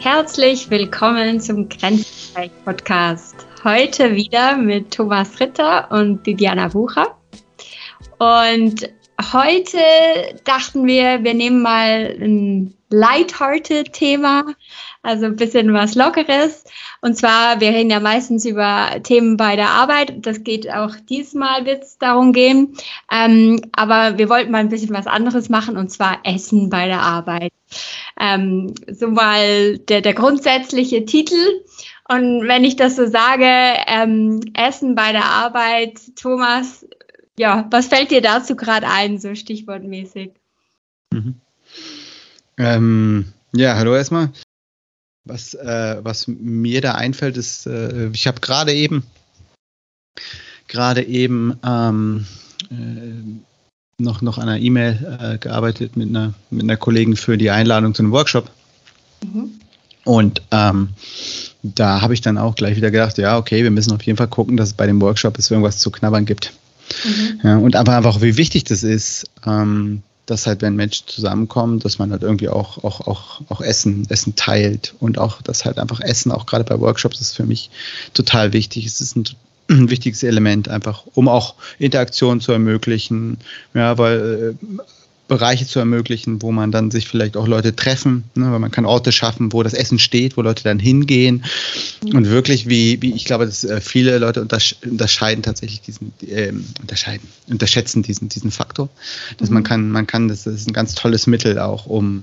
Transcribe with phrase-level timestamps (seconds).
[0.00, 3.34] Herzlich willkommen zum Grenzbereich Podcast.
[3.64, 7.16] Heute wieder mit Thomas Ritter und Viviana Bucher.
[8.18, 8.88] Und
[9.32, 9.78] heute
[10.44, 14.44] dachten wir, wir nehmen mal ein lighthearted Thema,
[15.02, 16.64] also ein bisschen was Lockeres.
[17.00, 20.26] Und zwar, wir reden ja meistens über Themen bei der Arbeit.
[20.26, 22.74] Das geht auch diesmal wird es darum gehen.
[23.10, 27.00] Ähm, aber wir wollten mal ein bisschen was anderes machen und zwar Essen bei der
[27.00, 27.52] Arbeit.
[28.18, 31.62] Ähm, so mal der, der grundsätzliche Titel.
[32.08, 33.46] Und wenn ich das so sage,
[33.86, 36.86] ähm, Essen bei der Arbeit, Thomas,
[37.38, 40.32] ja, was fällt dir dazu gerade ein, so stichwortmäßig?
[41.12, 41.34] Mhm.
[42.56, 44.30] Ähm, ja, hallo erstmal.
[45.24, 49.04] Was, äh, was mir da einfällt, ist, äh, ich habe gerade eben
[50.68, 52.26] gerade eben ähm,
[52.70, 57.50] äh, noch, noch an einer E-Mail äh, gearbeitet mit einer, mit einer Kollegin für die
[57.50, 58.50] Einladung zu einem Workshop.
[59.24, 59.50] Mhm.
[60.04, 60.90] Und ähm,
[61.62, 64.28] da habe ich dann auch gleich wieder gedacht, ja, okay, wir müssen auf jeden Fall
[64.28, 66.52] gucken, dass es bei dem Workshop es irgendwas zu knabbern gibt.
[67.04, 67.40] Mhm.
[67.42, 71.98] Ja, und aber einfach, wie wichtig das ist, ähm, dass halt, wenn Menschen zusammenkommen, dass
[71.98, 76.00] man halt irgendwie auch, auch, auch, auch Essen, Essen teilt und auch, dass halt einfach
[76.00, 77.70] Essen, auch gerade bei Workshops, ist für mich
[78.12, 78.84] total wichtig.
[78.84, 79.24] Es ist ein,
[79.70, 83.38] ein wichtiges Element einfach, um auch Interaktion zu ermöglichen,
[83.72, 84.82] ja, weil äh,
[85.28, 88.86] Bereiche zu ermöglichen, wo man dann sich vielleicht auch Leute treffen, ne, weil man kann
[88.86, 91.44] Orte schaffen, wo das Essen steht, wo Leute dann hingehen
[92.02, 92.16] mhm.
[92.16, 96.52] und wirklich, wie, wie ich glaube, dass äh, viele Leute untersch unterscheiden tatsächlich diesen, äh,
[96.80, 98.88] unterscheiden, unterschätzen diesen, diesen Faktor,
[99.36, 99.54] dass mhm.
[99.54, 102.22] man kann, man kann, das ist ein ganz tolles Mittel auch, um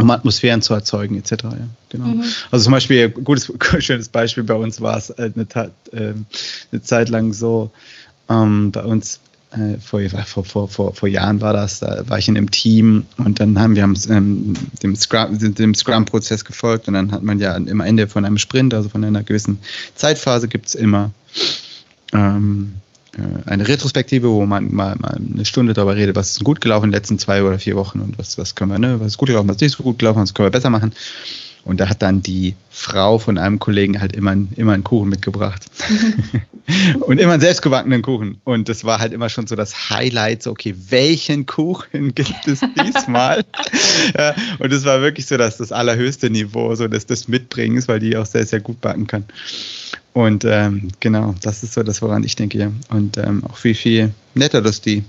[0.00, 1.44] um Atmosphären zu erzeugen, etc.
[1.44, 2.06] Ja, genau.
[2.06, 2.24] Mhm.
[2.50, 5.46] Also zum Beispiel, gutes, schönes Beispiel bei uns war es äh, eine,
[5.92, 6.14] äh,
[6.72, 7.70] eine Zeit lang so,
[8.28, 9.20] ähm, bei uns
[9.56, 10.00] äh, vor,
[10.44, 13.76] vor, vor, vor, Jahren war das, da war ich in einem Team und dann haben
[13.76, 18.24] wir haben, ähm, dem Scrum, Scrum-Prozess gefolgt und dann hat man ja am Ende von
[18.24, 19.58] einem Sprint, also von einer gewissen
[19.94, 21.10] Zeitphase, gibt es immer
[22.12, 22.74] ähm,
[23.16, 26.86] äh, eine Retrospektive, wo man mal, mal eine Stunde darüber redet, was ist gut gelaufen
[26.86, 29.18] in den letzten zwei oder vier Wochen und was, was können wir, ne, was ist
[29.18, 30.92] gut gelaufen, was ist nicht so gut gelaufen, was können wir besser machen.
[31.64, 35.64] Und da hat dann die Frau von einem Kollegen halt immer, immer einen Kuchen mitgebracht.
[37.00, 38.38] und immer einen selbstgebackenen Kuchen.
[38.44, 42.60] Und das war halt immer schon so das Highlight, so, okay, welchen Kuchen gibt es
[42.82, 43.44] diesmal?
[44.18, 48.00] ja, und das war wirklich so dass das allerhöchste Niveau, so dass das Mitbringens, weil
[48.00, 49.24] die auch sehr, sehr gut backen kann.
[50.12, 52.58] Und ähm, genau, das ist so das, woran ich denke.
[52.58, 52.70] Ja.
[52.90, 55.02] Und ähm, auch viel, viel netter, dass die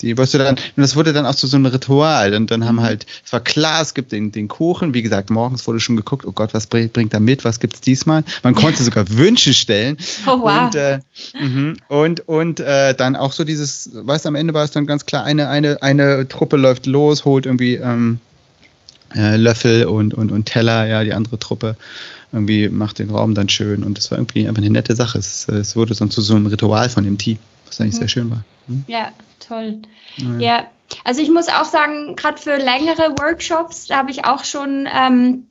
[0.00, 2.34] die, weißt du dann, und das wurde dann auch zu so einem Ritual.
[2.34, 2.82] Und dann haben mhm.
[2.82, 4.94] halt, es war klar, es gibt den, den Kuchen.
[4.94, 7.44] Wie gesagt, morgens wurde schon geguckt, oh Gott, was bringt, bringt er mit?
[7.44, 8.22] Was gibt's diesmal?
[8.42, 9.96] Man konnte sogar Wünsche stellen.
[10.26, 10.66] Oh, wow.
[10.66, 11.00] Und, äh,
[11.40, 14.86] mh, und, und äh, dann auch so dieses, weißt du, am Ende war es dann
[14.86, 18.20] ganz klar, eine, eine, eine Truppe läuft los, holt irgendwie ähm,
[19.14, 21.76] äh, Löffel und, und, und Teller, ja, die andere Truppe
[22.32, 23.82] irgendwie macht den Raum dann schön.
[23.82, 25.18] Und das war irgendwie einfach eine nette Sache.
[25.18, 27.98] Es, es wurde dann zu so einem Ritual von dem Team, was eigentlich mhm.
[27.98, 28.44] sehr schön war.
[28.66, 28.84] Hm?
[28.86, 29.82] Ja, toll.
[30.16, 30.38] Ja.
[30.38, 30.66] ja.
[31.04, 35.46] also ich muss auch sagen, gerade für längere Workshops, da habe ich auch schon ähm,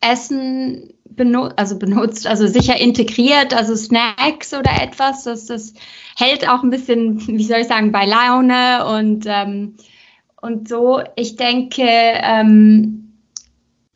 [0.00, 5.24] Essen benutzt, also benutzt, also sicher integriert, also Snacks oder etwas.
[5.24, 5.74] Das, das
[6.16, 9.76] hält auch ein bisschen, wie soll ich sagen, bei Laune und, ähm,
[10.40, 11.02] und so.
[11.16, 13.03] Ich denke, ähm,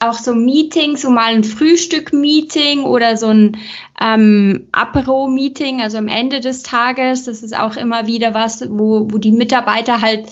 [0.00, 3.56] auch so Meetings, so mal ein Frühstück-Meeting oder so ein
[4.00, 7.24] ähm, Apero-Meeting, also am Ende des Tages.
[7.24, 10.28] Das ist auch immer wieder was, wo, wo die Mitarbeiter halt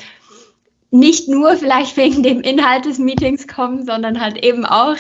[0.91, 4.97] nicht nur vielleicht wegen dem Inhalt des Meetings kommen, sondern halt eben auch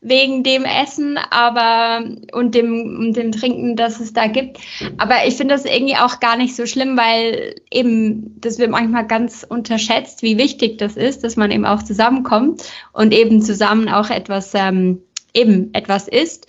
[0.00, 4.58] wegen dem Essen, aber und dem, und dem Trinken, das es da gibt.
[4.98, 9.06] Aber ich finde das irgendwie auch gar nicht so schlimm, weil eben das wird manchmal
[9.06, 12.62] ganz unterschätzt, wie wichtig das ist, dass man eben auch zusammenkommt
[12.92, 15.02] und eben zusammen auch etwas ähm,
[15.34, 16.46] eben etwas isst.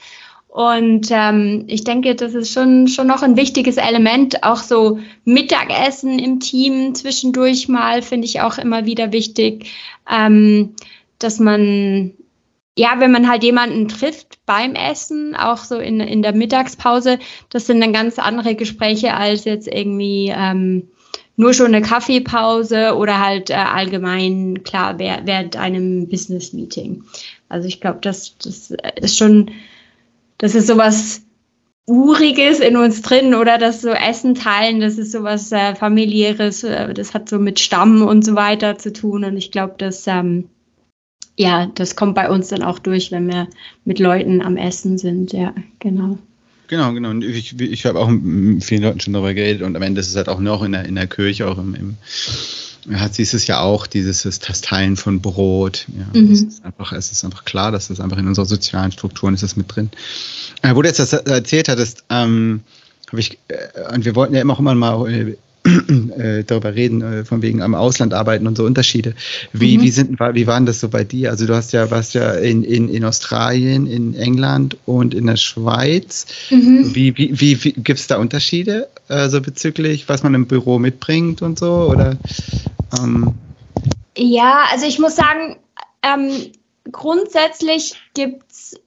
[0.48, 4.44] Und ähm, ich denke, das ist schon, schon noch ein wichtiges Element.
[4.44, 9.68] Auch so Mittagessen im Team zwischendurch mal finde ich auch immer wieder wichtig,
[10.10, 10.74] ähm,
[11.20, 12.14] dass man
[12.78, 17.18] ja, wenn man halt jemanden trifft beim Essen, auch so in, in der Mittagspause,
[17.50, 20.88] das sind dann ganz andere Gespräche als jetzt irgendwie ähm,
[21.38, 27.04] nur schon eine Kaffeepause oder halt äh, allgemein, klar, während einem Business-Meeting.
[27.50, 28.72] Also ich glaube, das, das
[29.02, 29.50] ist schon,
[30.38, 31.24] das ist sowas
[31.88, 36.94] Uriges in uns drin oder das so Essen teilen, das ist sowas äh, familiäres, äh,
[36.94, 40.50] das hat so mit Stamm und so weiter zu tun und ich glaube, dass ähm,
[41.38, 43.48] ja, das kommt bei uns dann auch durch, wenn wir
[43.86, 45.34] mit Leuten am Essen sind.
[45.34, 46.18] Ja, genau.
[46.68, 47.12] Genau, genau.
[47.12, 50.10] Und ich, ich habe auch mit vielen Leuten schon darüber geredet und am Ende ist
[50.10, 51.98] es halt auch noch in der, in der Kirche, auch im, im
[52.90, 55.86] ja, siehst es ja auch, dieses das Teilen von Brot.
[55.98, 56.32] Ja, mhm.
[56.32, 59.44] es, ist einfach, es ist einfach klar, dass das einfach in unserer sozialen Strukturen ist
[59.44, 59.90] das mit drin.
[60.62, 62.62] Äh, wo du jetzt das erzählt hattest, ähm,
[63.10, 65.38] habe ich, äh, und wir wollten ja immer auch immer mal
[66.18, 69.16] äh, darüber reden, äh, von wegen am Ausland arbeiten und so Unterschiede.
[69.54, 69.82] Wie, mhm.
[69.82, 71.32] wie, sind, wie waren das so bei dir?
[71.32, 75.36] Also du hast ja, warst ja in, in, in Australien, in England und in der
[75.36, 76.26] Schweiz.
[76.50, 76.96] Mhm.
[76.96, 80.80] Wie, wie, wie, wie gibt es da Unterschiede, äh, so bezüglich, was man im Büro
[80.80, 81.90] mitbringt und so?
[81.92, 82.18] Oder,
[83.00, 83.34] ähm?
[84.18, 85.58] Ja, also ich muss sagen,
[86.02, 86.32] ähm,
[86.92, 88.80] grundsätzlich gibt es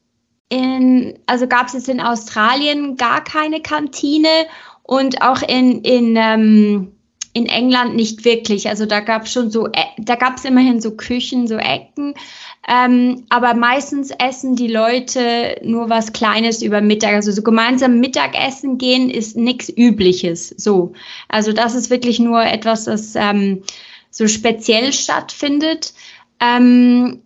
[0.49, 4.29] in, also gab es jetzt in Australien gar keine Kantine
[4.91, 6.91] und auch in, in, ähm,
[7.33, 8.69] in England nicht wirklich.
[8.69, 12.15] Also da gab es schon so, äh, da gab es immerhin so Küchen, so Ecken.
[12.69, 17.15] Ähm, aber meistens essen die Leute nur was Kleines über Mittag.
[17.15, 20.49] Also so gemeinsam Mittagessen gehen ist nichts Übliches.
[20.57, 20.93] So.
[21.29, 23.63] Also das ist wirklich nur etwas, das ähm,
[24.11, 25.95] so speziell stattfindet.
[26.41, 27.21] Ähm,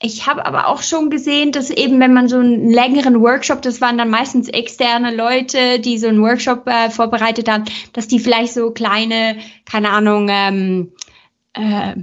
[0.00, 3.80] ich habe aber auch schon gesehen, dass eben, wenn man so einen längeren Workshop, das
[3.80, 7.64] waren dann meistens externe Leute, die so einen Workshop äh, vorbereitet haben,
[7.94, 10.92] dass die vielleicht so kleine, keine Ahnung, ähm,
[11.54, 11.94] äh,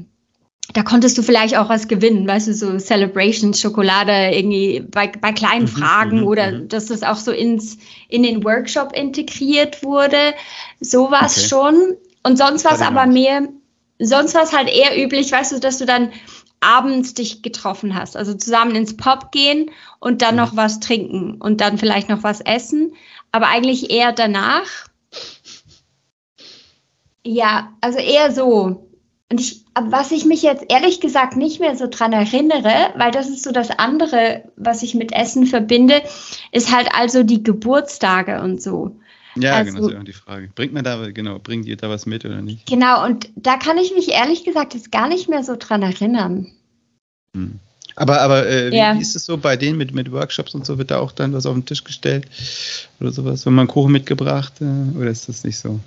[0.74, 5.31] da konntest du vielleicht auch was gewinnen, weißt du, so Celebrations, Schokolade, irgendwie bei, bei
[5.31, 6.69] kleinen mhm, Fragen mhm, oder mhm.
[6.69, 7.78] dass das auch so ins,
[8.10, 10.34] in den Workshop integriert wurde.
[10.80, 11.48] Sowas okay.
[11.48, 11.75] schon.
[12.24, 13.48] Und sonst war es aber mehr,
[14.00, 16.12] sonst war es halt eher üblich, weißt du, dass du dann
[16.63, 18.18] abends dich getroffen hast.
[18.18, 22.42] Also zusammen ins Pub gehen und dann noch was trinken und dann vielleicht noch was
[22.42, 22.94] essen.
[23.31, 24.88] Aber eigentlich eher danach.
[27.25, 28.89] Ja, also eher so.
[29.31, 33.30] Und ich, was ich mich jetzt ehrlich gesagt nicht mehr so dran erinnere, weil das
[33.30, 36.04] ist so das andere, was ich mit Essen verbinde,
[36.51, 39.00] ist halt also die Geburtstage und so.
[39.35, 40.50] Ja, also, genau, das ist ja die Frage.
[40.53, 42.68] Bringt man da, genau, bringt ihr da was mit oder nicht?
[42.68, 46.51] Genau, und da kann ich mich ehrlich gesagt jetzt gar nicht mehr so dran erinnern.
[47.35, 47.59] Hm.
[47.95, 48.95] Aber, aber äh, wie, ja.
[48.95, 50.77] wie, ist es so bei denen mit, mit Workshops und so?
[50.77, 52.25] Wird da auch dann was auf den Tisch gestellt
[53.00, 53.45] oder sowas?
[53.45, 55.80] Wenn man Kuchen mitgebracht äh, oder ist das nicht so?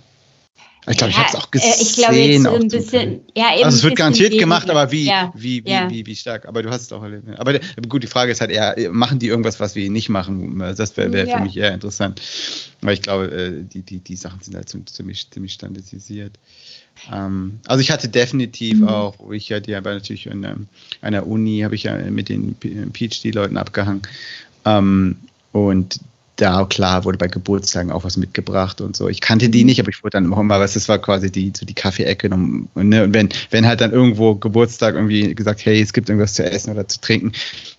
[0.89, 1.73] Ich glaube, ja, ich habe es auch gesehen.
[1.73, 4.43] Äh, ich glaube, jetzt ein bisschen, ja, eben Also es wird garantiert weniger.
[4.43, 5.91] gemacht, aber wie, ja, wie, wie, ja.
[5.91, 6.47] wie, wie, stark?
[6.47, 7.25] Aber du hast es auch erlebt.
[7.39, 10.59] Aber gut, die Frage ist halt eher, machen die irgendwas, was wir nicht machen?
[10.77, 12.23] Das wäre wär für mich eher interessant.
[12.83, 16.39] Weil ich glaube, äh, die, die, die Sachen sind halt ziemlich, ziemlich standardisiert.
[17.13, 18.89] Ähm, also ich hatte definitiv mhm.
[18.89, 20.69] auch, ich ja die aber natürlich an,
[21.03, 22.57] der Uni habe ich ja mit den
[22.93, 24.03] PhD-Leuten abgehangen.
[24.65, 25.17] Ähm,
[25.53, 26.01] und
[26.37, 29.09] da klar wurde bei Geburtstagen auch was mitgebracht und so.
[29.09, 29.67] Ich kannte die mhm.
[29.67, 32.29] nicht, aber ich wurde dann immer mal, was das war quasi die so die Kaffeeecke
[32.29, 36.35] und, ne, und wenn wenn halt dann irgendwo Geburtstag irgendwie gesagt, hey, es gibt irgendwas
[36.35, 37.33] zu essen oder zu trinken,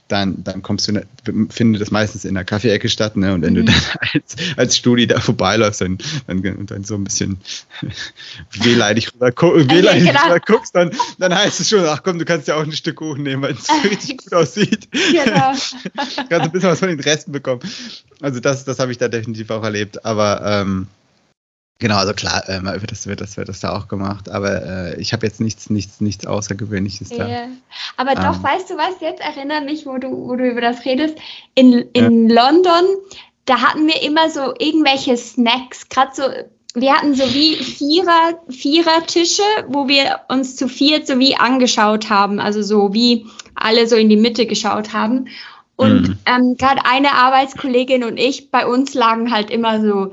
[0.08, 1.06] dann, dann kommst du, ne,
[1.50, 3.34] findet das meistens in der Kaffeeecke statt, ne?
[3.34, 3.58] Und wenn mhm.
[3.58, 3.76] du dann
[4.14, 7.38] als, als Studi da vorbeiläufst dann, dann, und dann so ein bisschen
[8.52, 9.32] wehleidig rüber,
[9.70, 10.26] wehleidig genau.
[10.26, 12.98] rüber guckst, dann, dann heißt es schon, ach komm, du kannst ja auch ein Stück
[12.98, 14.90] Kuchen nehmen, weil es richtig gut aussieht.
[14.92, 15.54] Genau.
[16.30, 17.62] kannst ein bisschen was von den Resten bekommen.
[18.22, 20.04] Also das, das habe ich da definitiv auch erlebt.
[20.04, 20.88] Aber ähm,
[21.80, 25.02] Genau, also klar, ähm, wird, das, wird, das, wird das da auch gemacht, aber äh,
[25.02, 27.28] ich habe jetzt nichts, nichts, nichts Außergewöhnliches da.
[27.28, 27.48] Yeah.
[27.98, 28.24] Aber ähm.
[28.24, 31.16] doch, weißt du was, jetzt erinnere mich, wo du, wo du über das redest,
[31.54, 32.44] in, in ja.
[32.44, 32.84] London,
[33.46, 36.24] da hatten wir immer so irgendwelche Snacks, gerade so,
[36.74, 42.40] wir hatten so wie Vierer, Vierer-Tische, wo wir uns zu viert so wie angeschaut haben,
[42.40, 45.28] also so wie alle so in die Mitte geschaut haben.
[45.76, 46.18] Und mhm.
[46.26, 50.12] ähm, gerade eine Arbeitskollegin und ich, bei uns lagen halt immer so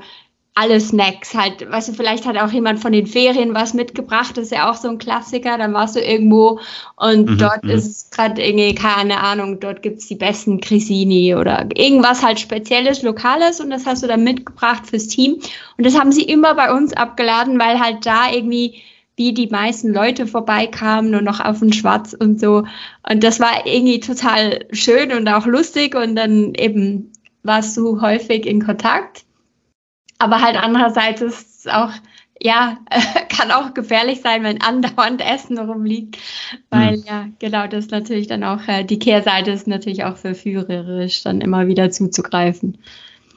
[0.57, 4.45] alle Snacks halt, weißt du, vielleicht hat auch jemand von den Ferien was mitgebracht, das
[4.45, 6.61] ist ja auch so ein Klassiker, dann warst du irgendwo
[6.95, 7.71] und mhm, dort mhm.
[7.71, 13.59] ist gerade irgendwie, keine Ahnung, dort gibt's die besten Crisini oder irgendwas halt Spezielles, Lokales
[13.59, 15.41] und das hast du dann mitgebracht fürs Team.
[15.77, 18.81] Und das haben sie immer bei uns abgeladen, weil halt da irgendwie
[19.17, 22.63] wie die meisten Leute vorbeikamen und noch auf den Schwarz und so.
[23.09, 27.11] Und das war irgendwie total schön und auch lustig und dann eben
[27.43, 29.25] warst du häufig in Kontakt
[30.17, 31.91] aber halt andererseits ist es auch,
[32.41, 32.77] ja,
[33.29, 36.17] kann auch gefährlich sein, wenn andauernd Essen rumliegt.
[36.69, 37.03] Weil, mhm.
[37.05, 41.41] ja, genau, das ist natürlich dann auch, äh, die Kehrseite ist natürlich auch verführerisch, dann
[41.41, 42.77] immer wieder zuzugreifen.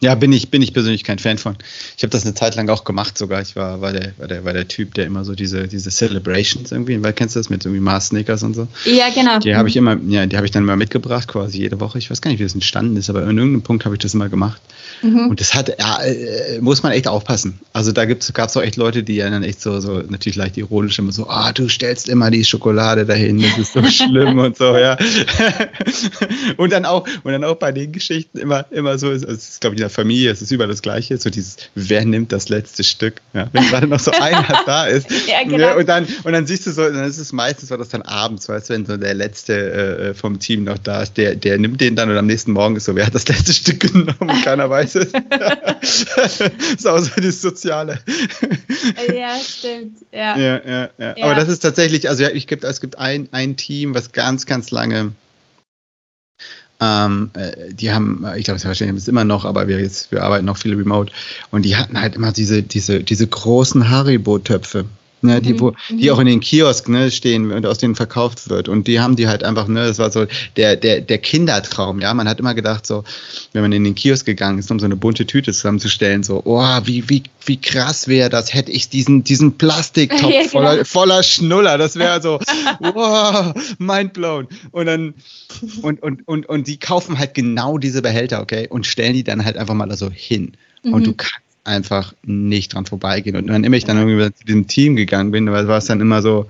[0.01, 1.57] Ja, bin ich, bin ich persönlich kein Fan von.
[1.97, 3.43] Ich habe das eine Zeit lang auch gemacht sogar.
[3.43, 6.71] Ich war, war, der, war, der, war der Typ, der immer so diese, diese Celebrations
[6.71, 8.69] irgendwie, weil kennst du das mit irgendwie Mars Snickers und so?
[8.85, 9.39] Ja, genau.
[9.41, 11.99] Die habe ich immer, ja, die habe ich dann immer mitgebracht, quasi jede Woche.
[11.99, 14.15] Ich weiß gar nicht, wie das entstanden ist, aber an irgendeinem Punkt habe ich das
[14.15, 14.61] immer gemacht.
[15.03, 15.29] Mhm.
[15.31, 17.59] Und das hat, ja, äh, muss man echt aufpassen.
[17.73, 20.57] Also da gab es auch echt Leute, die ja dann echt so, so natürlich leicht
[20.57, 24.57] ironisch immer so, ah, du stellst immer die Schokolade dahin, das ist so schlimm und
[24.57, 24.97] so, ja.
[26.57, 29.61] und dann auch, und dann auch bei den Geschichten immer, immer so, also das ist,
[29.61, 32.85] glaube ich, der Familie, es ist überall das Gleiche, so dieses, wer nimmt das letzte
[32.85, 33.21] Stück?
[33.33, 35.11] Ja, wenn gerade noch so einer da ist.
[35.27, 35.59] ja, genau.
[35.59, 38.03] ja, und, dann, und dann siehst du so, dann ist es meistens, war das dann
[38.03, 41.59] abends, weißt du, wenn so der Letzte äh, vom Team noch da ist, der, der
[41.59, 44.15] nimmt den dann und am nächsten Morgen ist so, wer hat das letzte Stück genommen
[44.19, 45.13] und keiner weiß es.
[46.17, 48.01] das ist auch so das Soziale.
[49.15, 49.99] ja, stimmt.
[50.13, 50.37] Ja.
[50.37, 51.15] Ja, ja, ja.
[51.23, 54.47] Aber das ist tatsächlich, also ja, ich gibt, es gibt ein, ein Team, was ganz,
[54.47, 55.13] ganz lange
[56.81, 60.23] ähm, äh, die haben, ich glaube, es wahrscheinlich ist immer noch, aber wir jetzt, wir
[60.23, 61.13] arbeiten noch viele remote
[61.51, 64.85] und die hatten halt immer diese, diese, diese großen Haribo-Töpfe.
[65.21, 66.11] Ne, die, mhm, wo, die mhm.
[66.11, 68.69] auch in den Kiosk ne, stehen und aus denen verkauft wird.
[68.69, 72.15] Und die haben die halt einfach, ne, das war so der, der, der Kindertraum, ja.
[72.15, 73.03] Man hat immer gedacht, so,
[73.53, 76.79] wenn man in den Kiosk gegangen ist, um so eine bunte Tüte zusammenzustellen, so, oh,
[76.85, 80.51] wie, wie, wie krass wäre das, hätte ich diesen, diesen Plastiktopf ja, genau.
[80.51, 81.79] voller, voller Schnuller.
[81.79, 82.39] Das wäre so,
[82.81, 84.47] wow, mindblown.
[84.71, 85.15] Und dann,
[85.83, 89.45] und, und, und, und die kaufen halt genau diese Behälter, okay, und stellen die dann
[89.45, 90.53] halt einfach mal da so hin.
[90.85, 90.95] Mhm.
[90.95, 93.37] Und du kannst einfach nicht dran vorbeigehen.
[93.37, 96.23] Und wenn immer ich dann irgendwie zu diesem Team gegangen bin, war es dann immer
[96.23, 96.47] so,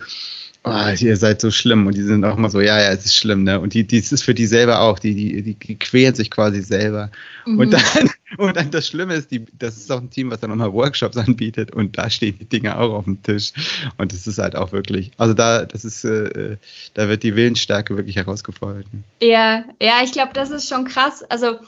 [0.65, 1.87] oh, ihr seid so schlimm.
[1.87, 3.61] Und die sind auch immer so, ja, ja, es ist schlimm, ne?
[3.61, 7.11] Und die, die ist für die selber auch, die, die, die, quälen sich quasi selber.
[7.47, 7.59] Mhm.
[7.59, 10.51] Und dann, und dann das Schlimme ist, die, das ist auch ein Team, was dann
[10.51, 13.53] nochmal Workshops anbietet und da stehen die Dinge auch auf dem Tisch.
[13.97, 16.57] Und das ist halt auch wirklich, also da, das ist, äh,
[16.95, 18.87] da wird die Willensstärke wirklich herausgefordert.
[19.23, 21.23] Ja, ja, ich glaube, das ist schon krass.
[21.29, 21.59] Also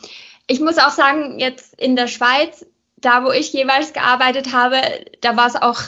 [0.46, 2.66] ich muss auch sagen, jetzt in der Schweiz
[3.00, 4.76] da, wo ich jeweils gearbeitet habe,
[5.20, 5.80] da war es auch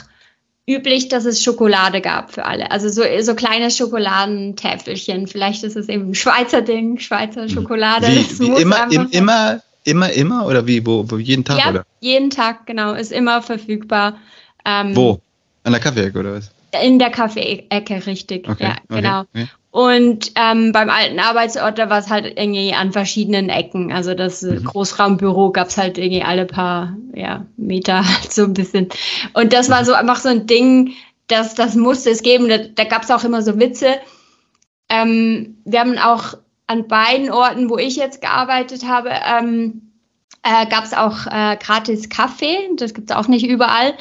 [0.67, 2.71] üblich, dass es Schokolade gab für alle.
[2.71, 5.27] Also so, so kleine Schokoladentäfelchen.
[5.27, 8.07] Vielleicht ist es eben ein Schweizer Ding, Schweizer Schokolade.
[8.07, 11.59] Wie, wie immer, im, immer, immer, immer oder wie, wo, wo jeden Tag?
[11.59, 11.85] Ja, oder?
[11.99, 14.17] jeden Tag, genau, ist immer verfügbar.
[14.65, 15.19] Ähm, wo?
[15.63, 16.51] An der Kaffeeecke oder was?
[16.81, 18.49] In der Kaffeeecke, richtig.
[18.49, 19.21] Okay, ja, genau.
[19.21, 19.47] Okay.
[19.73, 23.91] Und ähm, beim alten Arbeitsort, da war es halt irgendwie an verschiedenen Ecken.
[23.91, 24.65] Also das mhm.
[24.65, 28.89] Großraumbüro gab es halt irgendwie alle paar ja, Meter halt so ein bisschen.
[29.33, 30.93] Und das war so einfach so ein Ding,
[31.25, 32.49] das, das musste es geben.
[32.49, 33.95] Da, da gab es auch immer so Witze.
[34.89, 36.35] Ähm, wir haben auch
[36.67, 39.91] an beiden Orten, wo ich jetzt gearbeitet habe, ähm,
[40.43, 42.69] äh, gab es auch äh, gratis Kaffee.
[42.75, 43.95] Das gibt es auch nicht überall.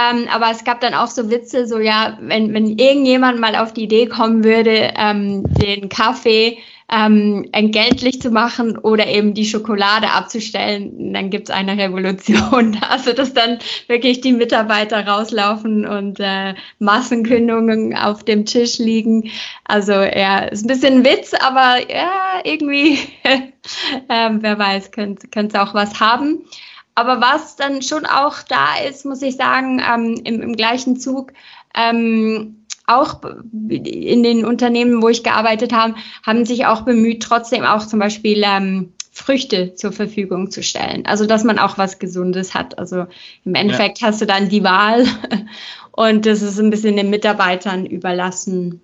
[0.00, 3.72] Ähm, aber es gab dann auch so Witze, so ja, wenn, wenn irgendjemand mal auf
[3.72, 6.58] die Idee kommen würde, ähm, den Kaffee
[6.92, 12.78] ähm, entgeltlich zu machen oder eben die Schokolade abzustellen, dann gibt's eine Revolution.
[12.90, 19.30] Also dass dann wirklich die Mitarbeiter rauslaufen und äh, Massenkündungen auf dem Tisch liegen.
[19.64, 25.74] Also ja, ist ein bisschen Witz, aber ja, irgendwie, äh, wer weiß, könnte es auch
[25.74, 26.44] was haben.
[26.94, 31.32] Aber was dann schon auch da ist, muss ich sagen, ähm, im, im, gleichen Zug,
[31.74, 33.20] ähm, auch
[33.68, 35.94] in den Unternehmen, wo ich gearbeitet habe,
[36.24, 41.06] haben sich auch bemüht, trotzdem auch zum Beispiel ähm, Früchte zur Verfügung zu stellen.
[41.06, 42.78] Also, dass man auch was Gesundes hat.
[42.78, 43.06] Also
[43.44, 44.08] im Endeffekt ja.
[44.08, 45.06] hast du dann die Wahl
[45.92, 48.80] und das ist ein bisschen den Mitarbeitern überlassen.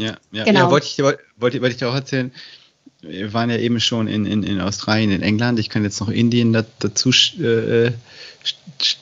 [0.00, 0.60] Ja, ja, genau.
[0.60, 1.20] ja wollte ich, wollte,
[1.60, 2.32] wollte ich dir auch erzählen
[3.02, 5.58] wir waren ja eben schon in, in, in Australien, in England.
[5.58, 7.10] Ich kann jetzt noch Indien dazu
[7.42, 7.92] äh,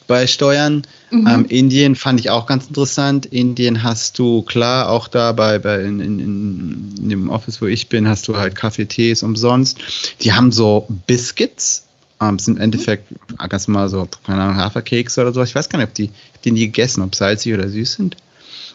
[0.06, 0.82] beisteuern.
[1.10, 1.26] Mhm.
[1.26, 3.26] Ähm, Indien fand ich auch ganz interessant.
[3.26, 6.18] Indien hast du klar auch da bei, bei in, in,
[6.98, 9.78] in, dem Office, wo ich bin, hast du halt Kaffee, Tees umsonst.
[10.20, 11.84] Die haben so Biscuits.
[12.20, 13.14] Ähm, sind im Endeffekt
[13.48, 15.40] ganz mal so, keine Ahnung, Haferkeks oder so.
[15.42, 16.10] Ich weiß gar nicht, ob die,
[16.44, 18.16] die nie gegessen, ob salzig oder süß sind.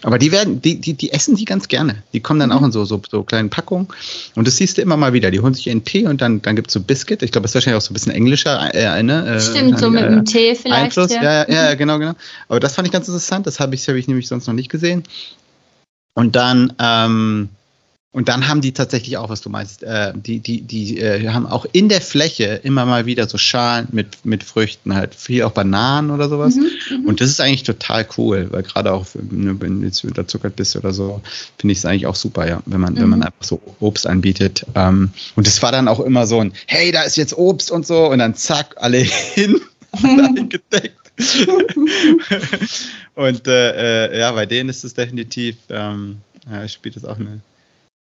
[0.04, 2.04] Aber die werden, die, die, die essen die ganz gerne.
[2.12, 2.56] Die kommen dann mhm.
[2.56, 3.88] auch in so, so, so kleinen Packungen.
[4.36, 5.32] Und das siehst du immer mal wieder.
[5.32, 7.24] Die holen sich ihren Tee und dann, dann gibt es so Biscuit.
[7.24, 8.74] Ich glaube, das ist wahrscheinlich auch so ein bisschen englischer.
[8.74, 10.84] Äh, ne, äh, Stimmt, so mit äh, dem Tee vielleicht.
[10.84, 11.14] Einfluss.
[11.14, 12.14] Ja, ja, ja, genau, genau.
[12.50, 13.48] Aber das fand ich ganz interessant.
[13.48, 15.04] Das habe ich, hab ich nämlich sonst noch nicht gesehen.
[16.16, 17.50] Und dann, ähm,
[18.14, 21.48] und dann haben die tatsächlich auch, was du meinst, äh, die, die, die äh, haben
[21.48, 25.52] auch in der Fläche immer mal wieder so Schalen mit, mit Früchten, halt viel auch
[25.52, 26.56] Bananen oder sowas.
[26.56, 27.06] Mhm, mhm.
[27.06, 30.94] und das ist eigentlich total cool, weil gerade auch, wenn du jetzt unterzuckert bist oder
[30.94, 31.22] so,
[31.58, 33.00] finde ich es eigentlich auch super, ja, wenn man, mhm.
[33.00, 33.26] wenn man mhm.
[33.26, 34.64] einfach so Obst anbietet.
[34.76, 37.88] Ähm, und das war dann auch immer so ein, hey, da ist jetzt Obst und
[37.88, 38.98] so, und dann zack, alle
[39.34, 39.60] hin,
[39.92, 41.00] alle gedeckt.
[43.16, 46.18] und äh, äh, ja, bei denen ist es definitiv, ähm,
[46.52, 47.42] ja, spielt das auch eine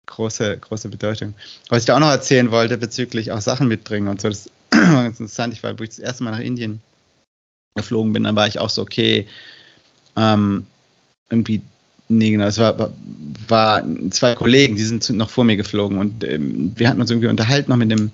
[0.06, 1.34] große, große Bedeutung.
[1.70, 5.04] Was ich da auch noch erzählen wollte bezüglich auch Sachen mitbringen und so, das war
[5.04, 5.54] ganz interessant.
[5.54, 6.82] Ich war, wo ich das erste Mal nach Indien
[7.76, 9.28] geflogen bin, dann war ich auch so, okay,
[10.16, 10.66] ähm,
[11.30, 11.62] irgendwie,
[12.08, 12.92] nee, genau, es war,
[13.48, 17.30] war zwei Kollegen, die sind noch vor mir geflogen und ähm, wir hatten uns irgendwie
[17.30, 18.12] unterhalten noch mit dem,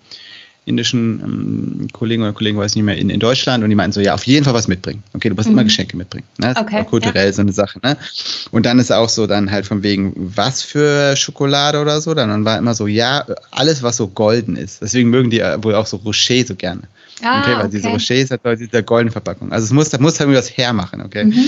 [0.66, 4.02] indischen ähm, Kollegen oder Kollegen, weiß nicht mehr, in, in Deutschland und die meinten so,
[4.02, 5.04] ja, auf jeden Fall was mitbringen.
[5.14, 5.54] Okay, du musst mhm.
[5.54, 6.26] immer Geschenke mitbringen.
[6.38, 6.54] Ne?
[6.54, 7.34] Das okay, ist kulturell ja.
[7.34, 7.80] so eine Sache.
[7.84, 7.98] Ne?
[8.52, 12.14] Und dann ist auch so dann halt von wegen, was für Schokolade oder so.
[12.14, 14.82] Dann war immer so, ja, alles, was so golden ist.
[14.82, 16.84] Deswegen mögen die wohl auch so Rocher so gerne.
[17.22, 17.70] Ah, okay, weil okay.
[17.72, 19.52] diese Rocher hat halt diese goldene Verpackung.
[19.52, 21.26] Also es muss, da muss halt was hermachen, okay.
[21.26, 21.46] Mhm.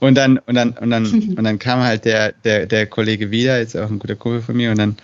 [0.00, 3.58] Und dann, und dann, und dann, und dann kam halt der, der, der Kollege wieder,
[3.58, 4.96] jetzt auch ein guter Kumpel von mir, und dann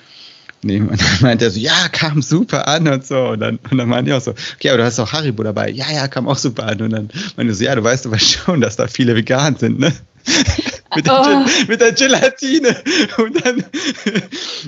[0.64, 0.88] nehmen.
[0.88, 3.28] Und dann meinte er so, ja, kam super an und so.
[3.28, 5.70] Und dann, und dann meinte ich auch so, okay, aber du hast auch Haribo dabei.
[5.70, 6.80] Ja, ja, kam auch super an.
[6.80, 9.78] Und dann meinte ich so, ja, du weißt aber schon, dass da viele vegan sind,
[9.78, 9.92] ne?
[10.94, 11.66] Mit, der, oh.
[11.68, 12.76] mit der Gelatine.
[13.18, 13.56] Und dann,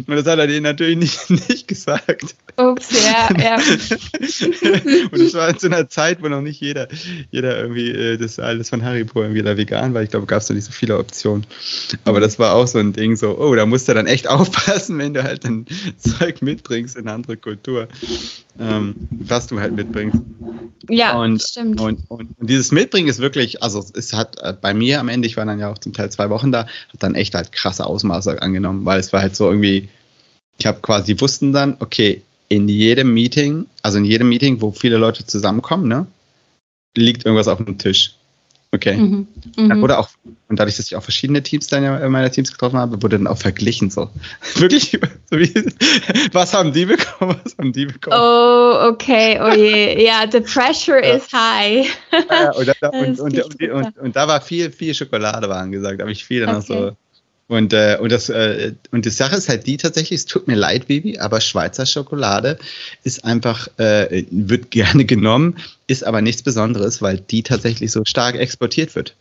[0.06, 2.34] und das hat er denen natürlich nicht, nicht gesagt.
[2.56, 3.56] Ups, ja, ja.
[5.10, 6.88] und es war zu einer Zeit, wo noch nicht jeder,
[7.30, 10.02] jeder irgendwie äh, das alles von Haribo irgendwie da vegan war.
[10.02, 11.46] Ich glaube, gab es noch nicht so viele Optionen.
[12.04, 14.98] Aber das war auch so ein Ding, so, oh, da musst du dann echt aufpassen,
[14.98, 15.66] wenn du halt ein
[15.98, 17.88] Zeug mitbringst in eine andere Kultur,
[18.60, 20.18] ähm, was du halt mitbringst.
[20.88, 21.80] Ja, und, stimmt.
[21.80, 25.26] Und, und, und, dieses Mitbringen ist wirklich, also es hat äh, bei mir am Ende,
[25.26, 27.86] ich war dann ja auch zum Teil zwei Wochen da, hat dann echt halt krasse
[27.86, 29.88] Ausmaße angenommen, weil es war halt so irgendwie,
[30.58, 34.96] ich habe quasi, wussten dann, okay, in jedem Meeting, also in jedem Meeting, wo viele
[34.96, 36.06] Leute zusammenkommen, ne,
[36.96, 38.14] liegt irgendwas auf dem Tisch.
[38.74, 38.96] Okay.
[38.96, 39.28] Mhm.
[39.56, 39.80] Mhm.
[39.80, 40.08] Wurde auch,
[40.48, 43.28] und dadurch, dass ich auch verschiedene Teams dann in meiner Teams getroffen habe, wurde dann
[43.28, 44.10] auch verglichen so.
[44.56, 44.98] Wirklich,
[45.30, 45.54] so wie,
[46.32, 48.16] was haben die bekommen, was haben die bekommen.
[48.20, 49.84] Oh, okay, oh je.
[50.04, 51.14] Ja, the pressure ja.
[51.14, 51.86] is high.
[52.12, 56.12] Ja, und, da, und, und, und, da war viel, viel Schokolade war angesagt, da habe
[56.12, 56.58] ich viel dann okay.
[56.58, 56.96] noch so
[57.46, 60.54] und, äh, und, das, äh, und die Sache ist halt die tatsächlich, es tut mir
[60.54, 62.58] leid, Baby, aber Schweizer Schokolade
[63.02, 68.36] ist einfach, äh, wird gerne genommen, ist aber nichts Besonderes, weil die tatsächlich so stark
[68.36, 69.14] exportiert wird.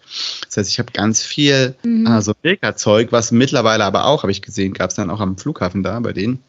[0.45, 2.07] Das heißt, ich habe ganz viel mhm.
[2.07, 5.83] also Milka-Zeug, was mittlerweile aber auch, habe ich gesehen, gab es dann auch am Flughafen
[5.83, 6.39] da bei denen.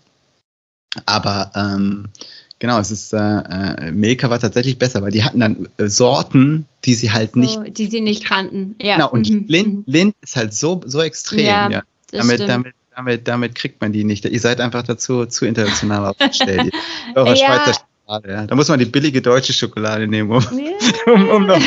[1.07, 2.09] Aber ähm,
[2.59, 6.67] Genau, es ist äh, äh, Milka war tatsächlich besser, weil die hatten dann äh, Sorten,
[6.85, 7.55] die sie halt nicht.
[7.55, 8.77] So, die sie nicht kannten.
[8.81, 8.97] Ja.
[8.97, 9.45] Genau, und mhm.
[9.49, 9.85] Lind, mhm.
[9.87, 11.71] Lind ist halt so, so extrem, ja.
[11.71, 11.83] ja.
[12.13, 14.25] Damit, damit, damit, damit kriegt man die nicht.
[14.25, 16.73] Ihr seid einfach dazu zu international aufgestellt.
[17.15, 17.37] Eure ja.
[17.37, 18.47] Schweizer Schokolade, ja.
[18.47, 20.73] Da muss man die billige deutsche Schokolade nehmen, um, ja.
[21.13, 21.61] um, um, noch,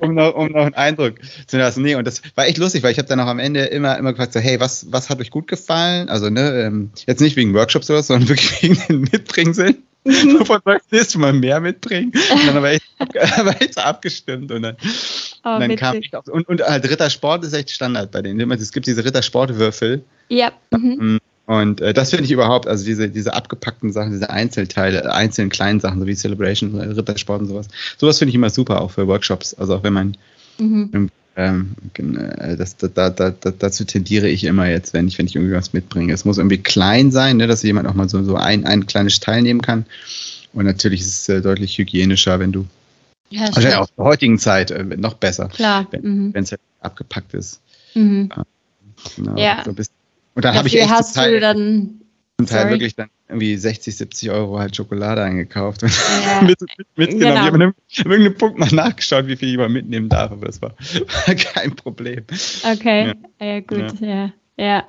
[0.00, 1.14] um, noch, um noch einen Eindruck
[1.46, 1.82] zu lassen.
[1.82, 4.12] Nee, und das war echt lustig, weil ich habe dann auch am Ende immer, immer
[4.12, 6.08] gefragt, so, hey, was, was hat euch gut gefallen?
[6.08, 9.76] Also, ne, ähm, jetzt nicht wegen Workshops oder so, sondern wirklich wegen den Mitbringsel.
[10.38, 12.12] Wovon sagst du nächstes Mal mehr mitbringen?
[12.32, 14.76] Und dann war ich, war ich so abgestimmt und dann,
[15.44, 18.50] oh, und dann kam ich auf, und, und halt Rittersport ist echt Standard bei denen.
[18.52, 20.02] Es gibt diese Rittersportwürfel.
[20.28, 20.52] Ja.
[20.70, 21.20] Mhm.
[21.46, 25.80] Und äh, das finde ich überhaupt, also diese, diese abgepackten Sachen, diese Einzelteile, einzelnen kleinen
[25.80, 27.68] Sachen, so wie Celebration, Rittersport und sowas.
[27.96, 29.54] Sowas finde ich immer super, auch für Workshops.
[29.54, 30.16] Also auch wenn man
[30.58, 31.10] mhm.
[31.38, 35.36] Ähm, äh, das, da, da, da, dazu tendiere ich immer jetzt, wenn ich, wenn ich
[35.36, 36.12] irgendwie was mitbringe.
[36.12, 39.20] Es muss irgendwie klein sein, ne, dass jemand auch mal so, so ein, ein kleines
[39.20, 39.86] teilnehmen kann.
[40.52, 42.66] Und natürlich ist es äh, deutlich hygienischer, wenn du
[43.30, 45.86] ja, wahrscheinlich auch in der heutigen Zeit äh, noch besser, Klar.
[45.92, 46.56] wenn es mhm.
[46.56, 47.60] halt abgepackt ist.
[47.94, 48.30] Mhm.
[49.14, 49.62] Genau, ja.
[49.64, 52.00] So und dann habe ich echt hast Teil, du dann
[52.36, 55.92] zum Teil wirklich dann irgendwie 60, 70 Euro halt Schokolade eingekauft und
[56.24, 56.40] ja.
[56.46, 57.52] mit, mit, mitgenommen.
[57.52, 57.72] Genau.
[57.88, 60.72] Ich habe an irgendeinem Punkt mal nachgeschaut, wie viel jemand mitnehmen darf, aber das war,
[61.54, 62.24] kein Problem.
[62.72, 64.30] Okay, ja, ja gut, ja.
[64.56, 64.84] ja.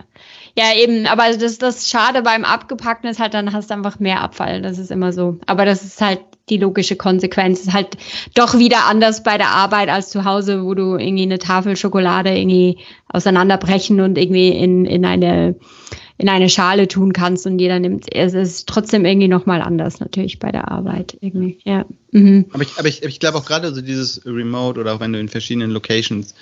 [0.56, 0.76] ja.
[0.78, 4.62] eben, aber das, das Schade beim Abgepackten ist halt, dann hast du einfach mehr Abfall.
[4.62, 5.38] Das ist immer so.
[5.46, 7.62] Aber das ist halt die logische Konsequenz.
[7.62, 7.98] Ist halt
[8.36, 12.36] doch wieder anders bei der Arbeit als zu Hause, wo du irgendwie eine Tafel Schokolade
[12.36, 15.56] irgendwie auseinanderbrechen und irgendwie in, in eine
[16.20, 18.14] in eine Schale tun kannst und jeder nimmt.
[18.14, 21.60] Es ist trotzdem irgendwie nochmal anders natürlich bei der Arbeit irgendwie.
[21.64, 21.86] Ja.
[22.12, 22.46] Mhm.
[22.52, 25.20] Aber ich, aber ich, ich glaube auch gerade so dieses Remote oder auch wenn du
[25.20, 26.36] in verschiedenen Locations